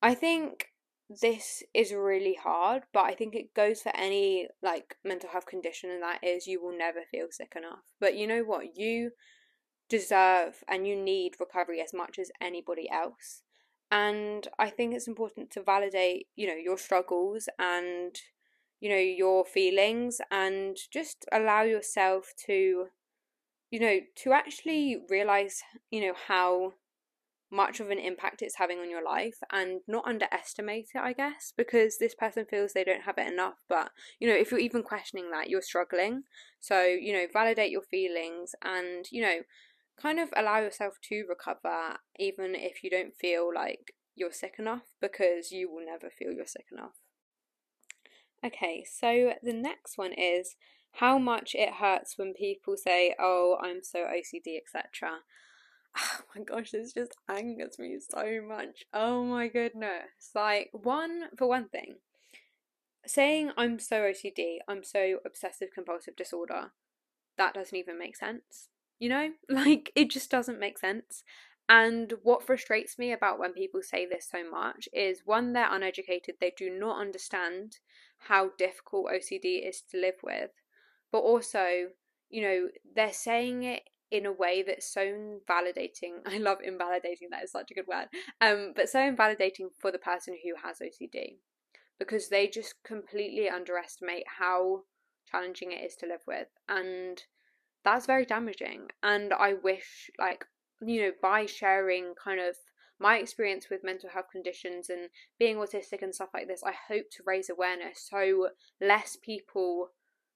I 0.00 0.14
think 0.14 0.68
this 1.08 1.62
is 1.74 1.92
really 1.92 2.36
hard, 2.42 2.84
but 2.92 3.04
I 3.04 3.14
think 3.14 3.34
it 3.34 3.54
goes 3.54 3.82
for 3.82 3.94
any 3.94 4.48
like 4.62 4.96
mental 5.04 5.30
health 5.30 5.46
condition, 5.46 5.90
and 5.90 6.02
that 6.02 6.22
is 6.22 6.46
you 6.46 6.62
will 6.62 6.76
never 6.76 7.00
feel 7.10 7.26
sick 7.30 7.52
enough. 7.56 7.84
But 8.00 8.16
you 8.16 8.26
know 8.26 8.42
what? 8.42 8.76
You 8.76 9.10
deserve 9.88 10.64
and 10.68 10.86
you 10.86 10.96
need 10.96 11.34
recovery 11.38 11.80
as 11.80 11.92
much 11.92 12.18
as 12.18 12.30
anybody 12.40 12.88
else. 12.90 13.42
And 13.90 14.48
I 14.58 14.70
think 14.70 14.94
it's 14.94 15.06
important 15.06 15.50
to 15.52 15.62
validate, 15.62 16.26
you 16.34 16.46
know, 16.46 16.54
your 16.54 16.78
struggles 16.78 17.48
and, 17.58 18.16
you 18.80 18.88
know, 18.88 18.96
your 18.96 19.44
feelings 19.44 20.20
and 20.30 20.76
just 20.90 21.26
allow 21.30 21.62
yourself 21.62 22.32
to, 22.46 22.86
you 23.70 23.80
know, 23.80 24.00
to 24.16 24.32
actually 24.32 24.96
realize, 25.08 25.62
you 25.90 26.00
know, 26.00 26.14
how 26.26 26.72
much 27.54 27.78
of 27.80 27.90
an 27.90 27.98
impact 27.98 28.42
it's 28.42 28.56
having 28.56 28.78
on 28.78 28.90
your 28.90 29.04
life 29.04 29.38
and 29.52 29.80
not 29.86 30.06
underestimate 30.06 30.88
it, 30.94 31.00
I 31.00 31.12
guess, 31.12 31.52
because 31.56 31.98
this 31.98 32.14
person 32.14 32.44
feels 32.44 32.72
they 32.72 32.84
don't 32.84 33.04
have 33.04 33.18
it 33.18 33.32
enough. 33.32 33.62
But, 33.68 33.90
you 34.18 34.28
know, 34.28 34.34
if 34.34 34.50
you're 34.50 34.60
even 34.60 34.82
questioning 34.82 35.30
that, 35.30 35.48
you're 35.48 35.62
struggling. 35.62 36.24
So, 36.60 36.82
you 36.82 37.12
know, 37.12 37.26
validate 37.32 37.70
your 37.70 37.82
feelings 37.82 38.54
and, 38.62 39.06
you 39.10 39.22
know, 39.22 39.38
kind 40.00 40.18
of 40.18 40.30
allow 40.36 40.60
yourself 40.60 40.98
to 41.08 41.24
recover, 41.28 41.98
even 42.18 42.54
if 42.54 42.82
you 42.82 42.90
don't 42.90 43.14
feel 43.14 43.52
like 43.54 43.94
you're 44.16 44.32
sick 44.32 44.54
enough, 44.58 44.92
because 45.00 45.52
you 45.52 45.70
will 45.70 45.84
never 45.84 46.10
feel 46.10 46.32
you're 46.32 46.46
sick 46.46 46.66
enough. 46.72 46.94
Okay, 48.44 48.84
so 48.84 49.34
the 49.42 49.52
next 49.52 49.96
one 49.96 50.12
is 50.12 50.56
how 50.98 51.18
much 51.18 51.54
it 51.54 51.74
hurts 51.74 52.14
when 52.16 52.34
people 52.34 52.76
say, 52.76 53.14
Oh, 53.18 53.56
I'm 53.62 53.82
so 53.82 54.00
OCD, 54.00 54.58
etc 54.58 55.20
oh 55.96 56.18
my 56.36 56.42
gosh, 56.42 56.70
this 56.70 56.92
just 56.92 57.16
angers 57.28 57.78
me 57.78 57.98
so 57.98 58.40
much. 58.46 58.84
Oh 58.92 59.24
my 59.24 59.48
goodness. 59.48 60.30
Like, 60.34 60.70
one, 60.72 61.24
for 61.36 61.46
one 61.46 61.68
thing, 61.68 61.96
saying 63.06 63.52
I'm 63.56 63.78
so 63.78 64.02
OCD, 64.02 64.58
I'm 64.68 64.84
so 64.84 65.18
obsessive 65.24 65.68
compulsive 65.74 66.16
disorder, 66.16 66.72
that 67.36 67.54
doesn't 67.54 67.76
even 67.76 67.98
make 67.98 68.16
sense. 68.16 68.68
You 68.98 69.08
know? 69.08 69.30
Like, 69.48 69.92
it 69.94 70.10
just 70.10 70.30
doesn't 70.30 70.60
make 70.60 70.78
sense. 70.78 71.22
And 71.68 72.12
what 72.22 72.44
frustrates 72.44 72.98
me 72.98 73.12
about 73.12 73.38
when 73.38 73.54
people 73.54 73.80
say 73.82 74.04
this 74.04 74.28
so 74.30 74.48
much 74.48 74.88
is 74.92 75.22
one, 75.24 75.52
they're 75.52 75.72
uneducated, 75.72 76.36
they 76.40 76.52
do 76.56 76.68
not 76.70 77.00
understand 77.00 77.78
how 78.18 78.50
difficult 78.58 79.06
OCD 79.10 79.66
is 79.66 79.82
to 79.90 79.98
live 79.98 80.16
with, 80.22 80.50
but 81.10 81.20
also, 81.20 81.88
you 82.28 82.42
know, 82.42 82.68
they're 82.94 83.14
saying 83.14 83.62
it 83.62 83.82
in 84.10 84.26
a 84.26 84.32
way 84.32 84.62
that's 84.66 84.92
so 84.92 85.40
validating. 85.48 86.18
I 86.26 86.38
love 86.38 86.58
invalidating, 86.62 87.28
that 87.30 87.44
is 87.44 87.52
such 87.52 87.70
a 87.70 87.74
good 87.74 87.86
word. 87.86 88.06
Um, 88.40 88.72
but 88.74 88.88
so 88.88 89.00
invalidating 89.00 89.70
for 89.80 89.90
the 89.90 89.98
person 89.98 90.36
who 90.42 90.52
has 90.66 90.78
OCD 90.78 91.36
because 91.98 92.28
they 92.28 92.48
just 92.48 92.74
completely 92.84 93.48
underestimate 93.48 94.24
how 94.38 94.82
challenging 95.30 95.72
it 95.72 95.84
is 95.84 95.96
to 95.96 96.06
live 96.06 96.22
with. 96.26 96.48
And 96.68 97.22
that's 97.84 98.06
very 98.06 98.24
damaging. 98.24 98.88
And 99.02 99.32
I 99.32 99.54
wish, 99.54 100.10
like, 100.18 100.46
you 100.80 101.02
know, 101.02 101.12
by 101.22 101.46
sharing 101.46 102.14
kind 102.22 102.40
of 102.40 102.56
my 102.98 103.18
experience 103.18 103.66
with 103.70 103.84
mental 103.84 104.10
health 104.10 104.26
conditions 104.30 104.88
and 104.88 105.10
being 105.38 105.56
autistic 105.56 106.02
and 106.02 106.14
stuff 106.14 106.30
like 106.32 106.48
this, 106.48 106.62
I 106.64 106.72
hope 106.88 107.10
to 107.12 107.22
raise 107.26 107.50
awareness 107.50 108.08
so 108.10 108.48
less 108.80 109.16
people 109.20 109.90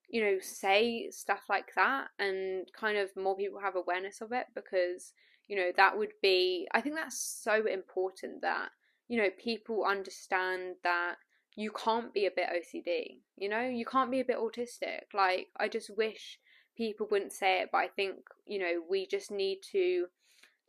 you 0.08 0.22
know, 0.22 0.38
say 0.40 1.10
stuff 1.10 1.42
like 1.48 1.74
that 1.76 2.08
and 2.18 2.66
kind 2.78 2.96
of 2.96 3.10
more 3.16 3.36
people 3.36 3.60
have 3.60 3.76
awareness 3.76 4.20
of 4.20 4.32
it 4.32 4.46
because, 4.54 5.12
you 5.48 5.56
know, 5.56 5.70
that 5.76 5.96
would 5.98 6.12
be, 6.22 6.66
I 6.72 6.80
think 6.80 6.94
that's 6.94 7.40
so 7.42 7.66
important 7.66 8.42
that, 8.42 8.70
you 9.08 9.18
know, 9.18 9.28
people 9.38 9.84
understand 9.84 10.76
that 10.82 11.16
you 11.56 11.70
can't 11.72 12.14
be 12.14 12.26
a 12.26 12.30
bit 12.30 12.48
OCD, 12.48 13.20
you 13.36 13.48
know, 13.48 13.60
you 13.60 13.84
can't 13.84 14.10
be 14.10 14.20
a 14.20 14.24
bit 14.24 14.38
autistic. 14.38 15.12
Like, 15.12 15.48
I 15.56 15.68
just 15.68 15.90
wish 15.96 16.38
people 16.76 17.08
wouldn't 17.10 17.32
say 17.32 17.62
it, 17.62 17.70
but 17.72 17.78
I 17.78 17.88
think, 17.88 18.16
you 18.46 18.58
know, 18.60 18.82
we 18.88 19.06
just 19.06 19.30
need 19.30 19.58
to 19.72 20.06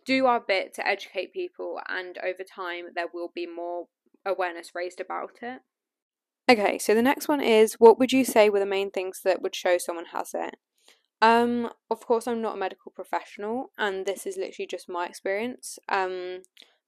do 0.06 0.26
our 0.26 0.40
bit 0.40 0.74
to 0.74 0.88
educate 0.88 1.34
people, 1.34 1.80
and 1.88 2.18
over 2.18 2.44
time, 2.44 2.86
there 2.96 3.10
will 3.14 3.32
be 3.36 3.46
more 3.46 3.88
awareness 4.26 4.72
raised 4.74 5.00
about 5.00 5.38
it. 5.42 5.62
Okay, 6.50 6.80
so 6.80 6.96
the 6.96 7.02
next 7.04 7.28
one 7.28 7.42
is 7.42 7.76
what 7.76 8.00
would 8.00 8.12
you 8.12 8.26
say 8.26 8.50
were 8.50 8.60
the 8.60 8.66
main 8.66 8.90
things 8.90 9.22
that 9.24 9.42
would 9.42 9.56
show 9.56 9.78
someone 9.78 10.06
has 10.06 10.34
it? 10.34 10.56
Um, 11.22 11.70
of 11.92 12.06
course, 12.06 12.28
I'm 12.28 12.42
not 12.42 12.56
a 12.56 12.60
medical 12.60 12.92
professional, 12.92 13.72
and 13.78 14.06
this 14.06 14.26
is 14.26 14.38
literally 14.38 14.68
just 14.68 14.90
my 14.90 15.06
experience. 15.08 15.80
Um, 15.90 16.44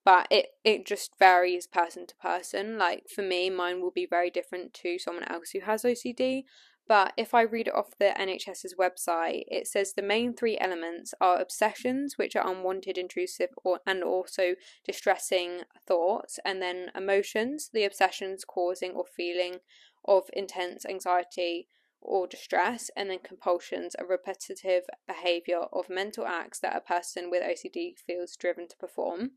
but 0.06 0.28
it 0.32 0.48
it 0.64 0.86
just 0.88 1.12
varies 1.20 1.68
person 1.68 2.08
to 2.08 2.16
person. 2.16 2.78
Like 2.80 3.04
for 3.14 3.22
me, 3.22 3.50
mine 3.52 3.82
will 3.82 3.92
be 3.92 4.08
very 4.08 4.32
different 4.32 4.74
to 4.76 4.98
someone 5.00 5.26
else 5.26 5.52
who 5.52 5.60
has 5.62 5.84
OCD. 5.86 6.46
But 6.92 7.14
if 7.16 7.34
I 7.34 7.44
read 7.44 7.70
it 7.70 7.74
off 7.74 7.98
the 7.98 8.14
NHS's 8.20 8.76
website, 8.78 9.44
it 9.48 9.66
says 9.66 9.94
the 9.94 10.02
main 10.02 10.34
three 10.34 10.58
elements 10.60 11.14
are 11.22 11.40
obsessions, 11.40 12.18
which 12.18 12.36
are 12.36 12.46
unwanted, 12.46 12.98
intrusive, 12.98 13.48
or, 13.64 13.80
and 13.88 14.04
also 14.04 14.56
distressing 14.86 15.62
thoughts, 15.88 16.38
and 16.44 16.62
then 16.62 16.92
emotions, 16.94 17.70
the 17.74 17.86
obsessions 17.86 18.44
causing 18.44 18.92
or 18.92 19.06
feeling 19.06 19.60
of 20.04 20.26
intense 20.34 20.86
anxiety 20.86 21.70
or 22.02 22.28
distress, 22.28 22.92
and 22.98 23.10
then 23.10 23.20
compulsions, 23.24 23.96
a 23.98 24.04
repetitive 24.04 24.84
behavior 25.08 25.68
of 25.72 25.90
mental 25.90 26.26
acts 26.26 26.60
that 26.60 26.76
a 26.76 26.82
person 26.82 27.32
with 27.32 27.42
OCD 27.42 27.98
feels 28.06 28.36
driven 28.36 28.68
to 28.68 28.76
perform. 28.76 29.32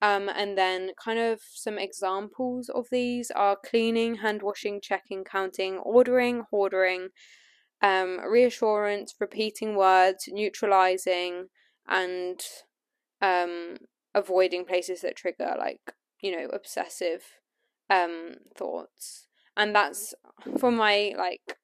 Um, 0.00 0.28
and 0.28 0.56
then, 0.56 0.90
kind 1.02 1.18
of 1.18 1.40
some 1.52 1.76
examples 1.76 2.68
of 2.68 2.86
these 2.90 3.32
are 3.32 3.56
cleaning, 3.56 4.16
hand 4.16 4.42
washing, 4.42 4.80
checking, 4.80 5.24
counting, 5.24 5.78
ordering, 5.78 6.44
hoarding, 6.50 7.08
um, 7.82 8.20
reassurance, 8.20 9.14
repeating 9.18 9.76
words, 9.76 10.28
neutralizing, 10.28 11.46
and 11.88 12.40
um, 13.20 13.78
avoiding 14.14 14.64
places 14.64 15.00
that 15.00 15.16
trigger, 15.16 15.56
like, 15.58 15.80
you 16.20 16.30
know, 16.30 16.48
obsessive 16.52 17.22
um, 17.90 18.34
thoughts. 18.56 19.26
And 19.56 19.74
that's 19.74 20.14
for 20.58 20.70
my, 20.70 21.14
like, 21.18 21.56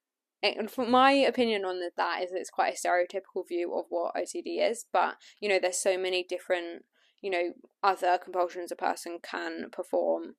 for 0.68 0.86
my 0.86 1.12
opinion 1.12 1.64
on 1.64 1.80
that 1.96 2.22
is 2.22 2.30
it's 2.32 2.50
quite 2.50 2.74
a 2.74 2.76
stereotypical 2.76 3.46
view 3.48 3.74
of 3.74 3.86
what 3.88 4.14
OCD 4.14 4.68
is, 4.68 4.84
but 4.92 5.16
you 5.40 5.48
know, 5.48 5.58
there's 5.60 5.78
so 5.78 5.96
many 5.96 6.24
different 6.28 6.84
you 7.24 7.30
know 7.30 7.54
other 7.82 8.18
compulsions 8.22 8.70
a 8.70 8.76
person 8.76 9.18
can 9.22 9.70
perform 9.72 10.34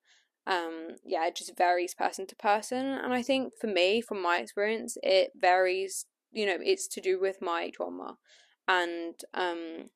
um 0.45 0.89
yeah 1.03 1.25
it 1.25 1.35
just 1.35 1.57
varies 1.57 1.95
person 1.95 2.27
to 2.27 2.35
person. 2.35 2.85
And 2.85 3.11
i 3.11 3.23
think 3.23 3.53
for 3.59 3.65
me 3.65 4.01
from 4.01 4.21
my 4.21 4.37
experience 4.37 4.95
it 5.01 5.31
varies 5.35 6.05
you 6.31 6.45
know 6.45 6.57
it's 6.61 6.87
to 6.89 7.01
do 7.01 7.19
with 7.19 7.41
my 7.41 7.71
trauma. 7.75 8.17
And 8.67 9.15
um 9.33 9.89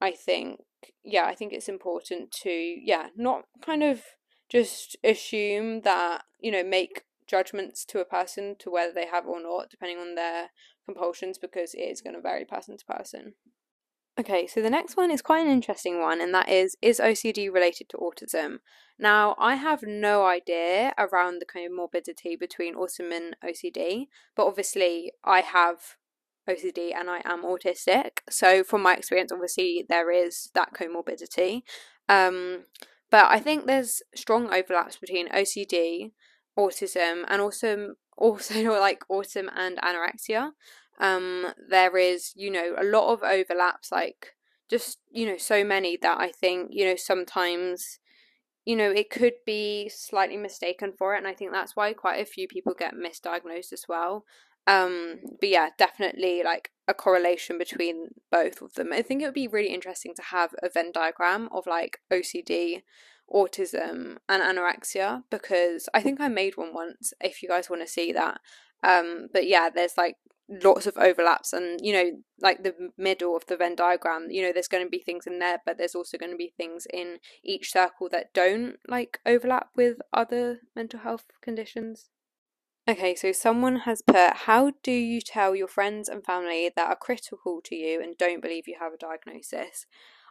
i 0.00 0.12
think 0.12 0.60
yeah 1.04 1.26
i 1.26 1.34
think 1.34 1.52
it's 1.52 1.68
important 1.68 2.30
to 2.42 2.50
yeah 2.50 3.08
not 3.16 3.42
kind 3.60 3.82
of 3.82 4.02
just 4.48 4.96
assume 5.02 5.80
that 5.80 6.22
you 6.38 6.52
know 6.52 6.62
make 6.62 7.02
judgments 7.26 7.84
to 7.86 7.98
a 7.98 8.04
person 8.04 8.54
to 8.60 8.70
whether 8.70 8.92
they 8.92 9.06
have 9.06 9.26
or 9.26 9.42
not 9.42 9.70
depending 9.70 9.98
on 9.98 10.14
their 10.14 10.50
compulsions 10.84 11.38
because 11.38 11.74
it 11.74 11.80
is 11.80 12.00
going 12.00 12.14
to 12.14 12.20
vary 12.20 12.44
person 12.44 12.76
to 12.76 12.84
person 12.84 13.34
Okay, 14.20 14.46
so 14.46 14.60
the 14.60 14.68
next 14.68 14.96
one 14.96 15.10
is 15.10 15.22
quite 15.22 15.46
an 15.46 15.50
interesting 15.50 15.98
one, 15.98 16.20
and 16.20 16.34
that 16.34 16.48
is 16.48 16.76
Is 16.82 17.00
OCD 17.00 17.50
related 17.50 17.88
to 17.90 17.96
autism? 17.96 18.58
Now, 18.98 19.34
I 19.38 19.54
have 19.54 19.82
no 19.82 20.26
idea 20.26 20.92
around 20.98 21.38
the 21.40 21.46
comorbidity 21.46 22.38
between 22.38 22.74
autism 22.74 23.10
and 23.10 23.34
OCD, 23.42 24.08
but 24.36 24.46
obviously, 24.46 25.12
I 25.24 25.40
have 25.40 25.96
OCD 26.48 26.94
and 26.94 27.08
I 27.08 27.22
am 27.24 27.42
autistic. 27.42 28.18
So, 28.28 28.62
from 28.62 28.82
my 28.82 28.94
experience, 28.94 29.32
obviously, 29.32 29.86
there 29.88 30.10
is 30.10 30.50
that 30.54 30.74
comorbidity. 30.74 31.62
Um, 32.06 32.64
but 33.10 33.26
I 33.30 33.38
think 33.40 33.66
there's 33.66 34.02
strong 34.14 34.52
overlaps 34.52 34.98
between 34.98 35.28
OCD, 35.30 36.12
autism, 36.58 37.24
and 37.28 37.40
also 37.40 37.94
also 38.18 38.78
like 38.78 39.04
autism 39.10 39.48
and 39.56 39.78
anorexia. 39.78 40.50
Um, 40.98 41.52
there 41.68 41.96
is, 41.96 42.32
you 42.36 42.50
know, 42.50 42.74
a 42.78 42.84
lot 42.84 43.12
of 43.12 43.22
overlaps, 43.22 43.90
like 43.90 44.34
just, 44.68 44.98
you 45.10 45.26
know, 45.26 45.36
so 45.36 45.64
many 45.64 45.96
that 45.96 46.20
I 46.20 46.30
think, 46.30 46.70
you 46.72 46.84
know, 46.84 46.96
sometimes, 46.96 47.98
you 48.64 48.76
know, 48.76 48.90
it 48.90 49.10
could 49.10 49.34
be 49.44 49.88
slightly 49.88 50.36
mistaken 50.36 50.92
for 50.96 51.14
it. 51.14 51.18
And 51.18 51.26
I 51.26 51.34
think 51.34 51.52
that's 51.52 51.74
why 51.74 51.92
quite 51.92 52.20
a 52.20 52.26
few 52.26 52.46
people 52.46 52.74
get 52.78 52.94
misdiagnosed 52.94 53.72
as 53.72 53.84
well. 53.88 54.24
Um, 54.66 55.18
but 55.40 55.48
yeah, 55.48 55.70
definitely 55.76 56.42
like 56.44 56.70
a 56.86 56.94
correlation 56.94 57.58
between 57.58 58.08
both 58.30 58.62
of 58.62 58.74
them. 58.74 58.92
I 58.92 59.02
think 59.02 59.22
it 59.22 59.24
would 59.24 59.34
be 59.34 59.48
really 59.48 59.74
interesting 59.74 60.14
to 60.16 60.22
have 60.22 60.54
a 60.62 60.68
Venn 60.68 60.92
diagram 60.92 61.48
of 61.52 61.66
like 61.66 61.98
OCD, 62.12 62.82
autism, 63.32 64.18
and 64.28 64.42
anorexia 64.42 65.24
because 65.30 65.88
I 65.94 66.00
think 66.00 66.20
I 66.20 66.28
made 66.28 66.56
one 66.56 66.72
once 66.72 67.12
if 67.20 67.42
you 67.42 67.48
guys 67.48 67.68
want 67.68 67.82
to 67.82 67.88
see 67.88 68.12
that. 68.12 68.40
Um, 68.84 69.28
but 69.32 69.46
yeah, 69.46 69.68
there's 69.70 69.96
like 69.96 70.16
lots 70.62 70.86
of 70.86 70.96
overlaps 70.96 71.52
and 71.52 71.80
you 71.82 71.92
know 71.92 72.10
like 72.40 72.62
the 72.62 72.74
middle 72.98 73.36
of 73.36 73.46
the 73.46 73.56
venn 73.56 73.74
diagram 73.74 74.28
you 74.30 74.42
know 74.42 74.52
there's 74.52 74.68
going 74.68 74.84
to 74.84 74.90
be 74.90 74.98
things 74.98 75.26
in 75.26 75.38
there 75.38 75.58
but 75.64 75.78
there's 75.78 75.94
also 75.94 76.18
going 76.18 76.30
to 76.30 76.36
be 76.36 76.52
things 76.56 76.86
in 76.92 77.18
each 77.42 77.70
circle 77.72 78.08
that 78.10 78.32
don't 78.34 78.76
like 78.88 79.18
overlap 79.24 79.68
with 79.76 79.98
other 80.12 80.60
mental 80.74 81.00
health 81.00 81.26
conditions 81.40 82.10
okay 82.88 83.14
so 83.14 83.32
someone 83.32 83.80
has 83.80 84.02
put 84.02 84.34
how 84.34 84.72
do 84.82 84.92
you 84.92 85.20
tell 85.20 85.54
your 85.54 85.68
friends 85.68 86.08
and 86.08 86.24
family 86.24 86.70
that 86.74 86.88
are 86.88 86.96
critical 86.96 87.60
to 87.62 87.74
you 87.74 88.02
and 88.02 88.18
don't 88.18 88.42
believe 88.42 88.66
you 88.66 88.76
have 88.78 88.92
a 88.92 88.98
diagnosis 88.98 89.86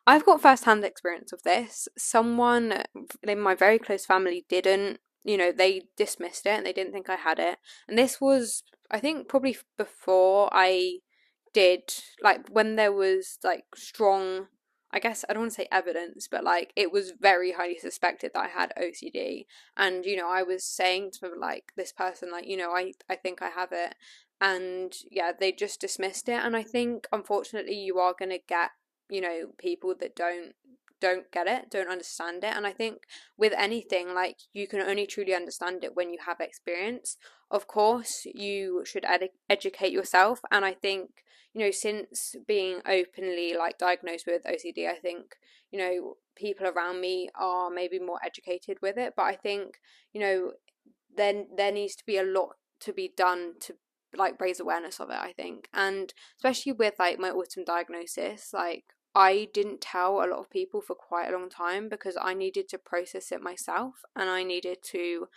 I've 0.08 0.26
got 0.26 0.42
first-hand 0.42 0.84
experience 0.84 1.32
of 1.32 1.44
this. 1.44 1.88
Someone 1.96 2.82
in 3.22 3.40
my 3.40 3.54
very 3.54 3.78
close 3.78 4.04
family 4.04 4.46
didn't 4.50 5.00
you 5.24 5.38
know, 5.38 5.52
they 5.52 5.84
dismissed 5.98 6.46
it 6.46 6.58
and 6.58 6.66
they 6.66 6.74
didn't 6.74 6.94
think 6.94 7.10
I 7.10 7.16
had 7.16 7.40
it. 7.40 7.58
And 7.88 7.98
this 7.98 8.20
was, 8.20 8.64
I 8.92 9.00
think, 9.00 9.28
probably 9.30 9.58
before 9.78 10.50
I 10.52 11.00
did, 11.54 11.84
like, 12.22 12.50
when 12.50 12.76
there 12.76 12.92
was, 12.92 13.38
like, 13.44 13.66
strong, 13.76 14.48
I 14.92 15.00
guess, 15.00 15.24
I 15.28 15.34
don't 15.34 15.44
want 15.44 15.52
to 15.54 15.62
say 15.62 15.68
evidence, 15.72 16.28
but, 16.30 16.44
like, 16.44 16.74
it 16.76 16.92
was 16.92 17.14
very 17.20 17.54
highly 17.54 17.78
suspected 17.78 18.32
that 18.34 18.44
I 18.44 18.48
had 18.50 18.74
OCD. 18.78 19.46
And, 19.78 20.06
you 20.06 20.18
know, 20.18 20.30
I 20.30 20.44
was 20.44 20.66
saying 20.66 21.12
to, 21.22 21.32
like, 21.40 21.72
this 21.78 21.94
person, 21.94 22.32
like, 22.32 22.48
you 22.48 22.58
know, 22.58 22.72
I, 22.72 22.94
I 23.10 23.16
think 23.16 23.42
I 23.42 23.50
have 23.50 23.70
it. 23.72 23.96
And, 24.42 24.94
yeah, 25.10 25.32
they 25.40 25.52
just 25.52 25.80
dismissed 25.80 26.28
it. 26.28 26.44
And 26.44 26.56
I 26.58 26.64
think, 26.64 27.08
unfortunately, 27.12 27.76
you 27.76 28.00
are 28.00 28.16
going 28.18 28.32
to 28.32 28.40
get, 28.46 28.72
you 29.10 29.22
know, 29.22 29.52
people 29.58 29.96
that 30.00 30.16
don't 30.16 30.54
don't 31.02 31.32
get 31.32 31.48
it, 31.48 31.70
don't 31.70 31.90
understand 31.90 32.44
it. 32.44 32.56
And 32.56 32.66
I 32.66 32.72
think 32.72 33.04
with 33.38 33.54
anything, 33.58 34.14
like 34.14 34.38
you 34.54 34.68
can 34.68 34.80
only 34.80 35.06
truly 35.06 35.34
understand 35.34 35.84
it 35.84 35.96
when 35.96 36.12
you 36.12 36.20
have 36.26 36.40
experience. 36.40 37.18
Of 37.50 37.68
course, 37.68 38.26
you 38.34 38.84
should 38.86 39.04
ed- 39.04 39.30
educate 39.50 39.92
yourself. 39.92 40.40
And 40.52 40.64
I 40.64 40.74
think, 40.74 41.10
you 41.54 41.66
know, 41.66 41.72
since 41.72 42.36
being 42.48 42.80
openly 42.88 43.56
like 43.58 43.78
diagnosed 43.78 44.28
with 44.28 44.46
OCD, 44.46 44.88
I 44.88 45.00
think, 45.00 45.36
you 45.72 45.80
know, 45.80 46.14
people 46.36 46.68
around 46.68 47.02
me 47.02 47.30
are 47.36 47.70
maybe 47.70 48.00
more 48.00 48.20
educated 48.24 48.78
with 48.82 48.98
it. 48.98 49.14
But 49.18 49.24
I 49.24 49.36
think, 49.36 49.80
you 50.14 50.22
know, 50.22 50.52
then 51.14 51.48
there 51.58 51.72
needs 51.72 51.96
to 51.96 52.06
be 52.06 52.18
a 52.18 52.24
lot 52.24 52.56
to 52.82 52.94
be 52.94 53.12
done 53.16 53.54
to 53.62 53.76
like 54.16 54.40
raise 54.42 54.60
awareness 54.60 55.00
of 55.00 55.10
it 55.10 55.18
i 55.18 55.32
think 55.32 55.70
and 55.74 56.14
especially 56.38 56.74
with 56.74 56.96
like 57.00 57.18
my 57.18 57.30
autism 57.30 57.66
diagnosis 57.66 58.50
like 58.54 58.84
I 59.14 59.50
didn't 59.54 59.82
tell 59.82 60.18
a 60.18 60.28
lot 60.28 60.40
of 60.40 60.50
people 60.50 60.82
for 60.82 60.96
quite 60.96 61.30
a 61.30 61.38
long 61.38 61.50
time 61.50 61.90
because 61.90 62.18
I 62.22 62.34
needed 62.34 62.70
to 62.70 62.78
process 62.78 63.32
it 63.32 63.42
myself 63.42 63.96
and 64.16 64.30
I 64.30 64.44
needed 64.44 64.78
to 64.92 65.28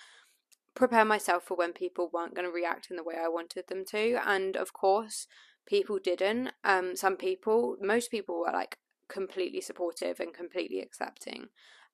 prepare 0.74 1.04
myself 1.04 1.44
for 1.44 1.56
when 1.56 1.72
people 1.72 2.10
weren't 2.12 2.34
going 2.34 2.46
to 2.46 2.54
react 2.54 2.88
in 2.90 2.96
the 2.96 3.02
way 3.02 3.16
I 3.16 3.28
wanted 3.28 3.68
them 3.68 3.84
to. 3.86 4.20
And 4.24 4.56
of 4.56 4.72
course, 4.72 5.26
people 5.66 5.98
didn't. 6.02 6.50
Um, 6.62 6.96
some 6.96 7.16
people, 7.16 7.76
most 7.80 8.10
people 8.10 8.40
were 8.40 8.52
like 8.52 8.78
completely 9.08 9.60
supportive 9.60 10.20
and 10.20 10.32
completely 10.32 10.80
accepting. 10.80 11.48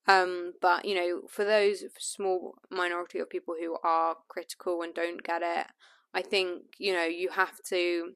Um, 0.07 0.55
but 0.61 0.85
you 0.85 0.95
know, 0.95 1.23
for 1.29 1.45
those 1.45 1.85
small 1.99 2.55
minority 2.71 3.19
of 3.19 3.31
people 3.31 3.55
who 3.59 3.77
are 3.85 4.17
critical 4.29 4.83
and 4.83 4.95
don't 4.95 5.23
get 5.23 5.43
it, 5.43 5.67
I 6.13 6.23
think 6.23 6.63
you 6.79 6.93
know 6.93 7.05
you 7.05 7.31
have 7.31 7.63
to 7.69 8.15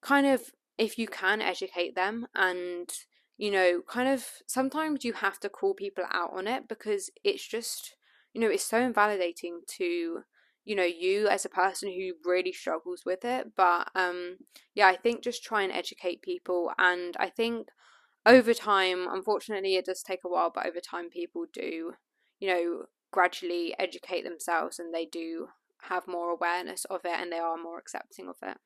kind 0.00 0.26
of 0.26 0.52
if 0.78 0.98
you 0.98 1.08
can 1.08 1.42
educate 1.42 1.94
them 1.94 2.26
and 2.34 2.88
you 3.36 3.50
know 3.50 3.82
kind 3.88 4.08
of 4.08 4.24
sometimes 4.46 5.04
you 5.04 5.12
have 5.12 5.38
to 5.40 5.48
call 5.48 5.74
people 5.74 6.04
out 6.10 6.32
on 6.32 6.46
it 6.46 6.68
because 6.68 7.10
it's 7.24 7.46
just 7.46 7.96
you 8.32 8.40
know 8.40 8.48
it's 8.48 8.64
so 8.64 8.78
invalidating 8.78 9.60
to 9.66 10.20
you 10.64 10.74
know 10.76 10.84
you 10.84 11.28
as 11.28 11.44
a 11.44 11.50
person 11.50 11.90
who 11.90 12.12
really 12.28 12.52
struggles 12.52 13.02
with 13.06 13.24
it. 13.24 13.56
But 13.56 13.90
um 13.94 14.36
yeah 14.74 14.86
i 14.86 14.96
think 14.96 15.22
just 15.22 15.42
try 15.42 15.62
and 15.62 15.72
educate 15.72 16.22
people 16.22 16.70
and 16.78 17.16
i 17.18 17.28
think 17.28 17.68
over 18.26 18.52
time 18.52 19.06
unfortunately 19.10 19.76
it 19.76 19.86
does 19.86 20.02
take 20.02 20.20
a 20.24 20.28
while 20.28 20.52
but 20.54 20.66
over 20.66 20.80
time 20.80 21.08
people 21.08 21.46
do 21.52 21.92
you 22.38 22.48
know 22.48 22.82
gradually 23.10 23.74
educate 23.78 24.22
themselves 24.22 24.78
and 24.78 24.92
they 24.94 25.06
do 25.06 25.48
have 25.82 26.06
more 26.06 26.30
awareness 26.30 26.84
of 26.86 27.00
it 27.04 27.18
and 27.18 27.32
they 27.32 27.38
are 27.38 27.56
more 27.56 27.78
accepting 27.78 28.28
of 28.28 28.36
it 28.42 28.58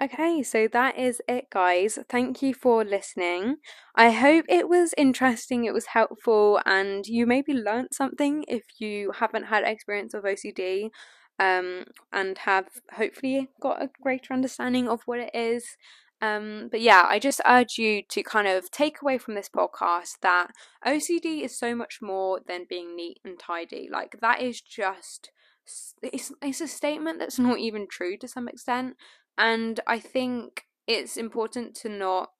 Okay, 0.00 0.44
so 0.44 0.68
that 0.68 0.96
is 0.96 1.20
it, 1.28 1.50
guys. 1.50 1.98
Thank 2.08 2.40
you 2.40 2.54
for 2.54 2.84
listening. 2.84 3.56
I 3.96 4.10
hope 4.12 4.44
it 4.48 4.68
was 4.68 4.94
interesting, 4.96 5.64
it 5.64 5.74
was 5.74 5.86
helpful, 5.86 6.60
and 6.64 7.04
you 7.06 7.26
maybe 7.26 7.52
learnt 7.52 7.94
something 7.94 8.44
if 8.46 8.62
you 8.78 9.10
haven't 9.10 9.44
had 9.44 9.64
experience 9.64 10.14
of 10.14 10.24
OCD 10.24 10.90
um, 11.40 11.86
and 12.12 12.38
have 12.38 12.66
hopefully 12.92 13.48
got 13.60 13.82
a 13.82 13.90
greater 14.00 14.32
understanding 14.32 14.88
of 14.88 15.02
what 15.06 15.18
it 15.18 15.30
is. 15.34 15.76
Um, 16.22 16.68
but 16.70 16.80
yeah, 16.80 17.04
I 17.08 17.18
just 17.18 17.40
urge 17.44 17.76
you 17.76 18.02
to 18.10 18.22
kind 18.22 18.46
of 18.46 18.70
take 18.70 19.02
away 19.02 19.18
from 19.18 19.34
this 19.34 19.48
podcast 19.48 20.18
that 20.22 20.50
OCD 20.84 21.42
is 21.42 21.58
so 21.58 21.74
much 21.74 21.98
more 22.00 22.40
than 22.46 22.66
being 22.68 22.94
neat 22.94 23.18
and 23.24 23.36
tidy. 23.38 23.88
Like, 23.90 24.16
that 24.20 24.40
is 24.42 24.60
just 24.60 25.30
it's 26.02 26.32
it's 26.40 26.60
a 26.60 26.68
statement 26.68 27.18
that's 27.18 27.38
not 27.38 27.58
even 27.58 27.86
true 27.86 28.16
to 28.16 28.26
some 28.28 28.48
extent 28.48 28.96
and 29.38 29.80
i 29.86 29.98
think 29.98 30.64
it's 30.86 31.16
important 31.16 31.74
to 31.76 31.88
not 31.88 32.30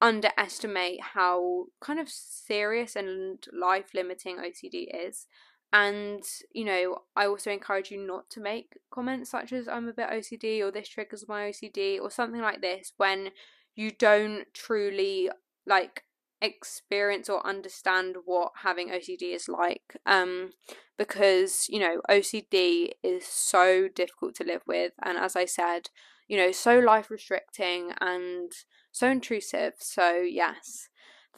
underestimate 0.00 1.00
how 1.00 1.66
kind 1.80 2.00
of 2.00 2.08
serious 2.08 2.96
and 2.96 3.46
life 3.52 3.94
limiting 3.94 4.38
OCD 4.38 4.86
is. 4.92 5.26
And, 5.72 6.24
you 6.52 6.64
know, 6.64 7.02
I 7.14 7.26
also 7.26 7.50
encourage 7.50 7.90
you 7.90 8.04
not 8.04 8.28
to 8.30 8.40
make 8.40 8.78
comments 8.90 9.30
such 9.30 9.52
as 9.52 9.68
I'm 9.68 9.88
a 9.88 9.92
bit 9.92 10.08
OCD 10.08 10.60
or 10.62 10.72
this 10.72 10.88
triggers 10.88 11.28
my 11.28 11.50
OCD 11.50 12.00
or 12.00 12.10
something 12.10 12.40
like 12.40 12.60
this 12.60 12.92
when 12.96 13.30
you 13.76 13.92
don't 13.92 14.52
truly 14.52 15.30
like 15.66 16.04
experience 16.42 17.28
or 17.28 17.46
understand 17.46 18.16
what 18.24 18.52
having 18.62 18.88
OCD 18.88 19.34
is 19.34 19.48
like. 19.48 19.96
Um, 20.06 20.50
because, 20.98 21.66
you 21.68 21.80
know, 21.80 22.00
OCD 22.08 22.92
is 23.02 23.24
so 23.26 23.88
difficult 23.88 24.34
to 24.36 24.44
live 24.44 24.62
with. 24.66 24.92
And 25.02 25.16
as 25.18 25.36
I 25.36 25.44
said, 25.44 25.90
you 26.28 26.36
know, 26.36 26.52
so 26.52 26.78
life 26.78 27.10
restricting 27.10 27.92
and 28.00 28.52
so 28.92 29.08
intrusive. 29.08 29.74
So, 29.78 30.20
yes. 30.20 30.88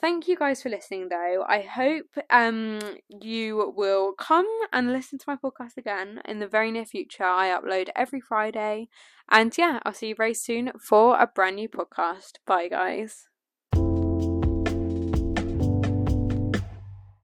Thank 0.00 0.26
you 0.26 0.36
guys 0.36 0.60
for 0.60 0.68
listening 0.68 1.10
though. 1.10 1.44
I 1.46 1.60
hope 1.60 2.18
um 2.28 2.80
you 3.08 3.72
will 3.76 4.14
come 4.14 4.48
and 4.72 4.92
listen 4.92 5.16
to 5.20 5.24
my 5.28 5.36
podcast 5.36 5.76
again 5.76 6.20
in 6.24 6.40
the 6.40 6.48
very 6.48 6.72
near 6.72 6.84
future. 6.84 7.22
I 7.22 7.56
upload 7.56 7.88
every 7.94 8.20
Friday. 8.20 8.88
And 9.30 9.56
yeah, 9.56 9.78
I'll 9.84 9.94
see 9.94 10.08
you 10.08 10.16
very 10.16 10.34
soon 10.34 10.72
for 10.80 11.16
a 11.20 11.28
brand 11.28 11.54
new 11.54 11.68
podcast. 11.68 12.38
Bye 12.44 12.66
guys. 12.66 13.28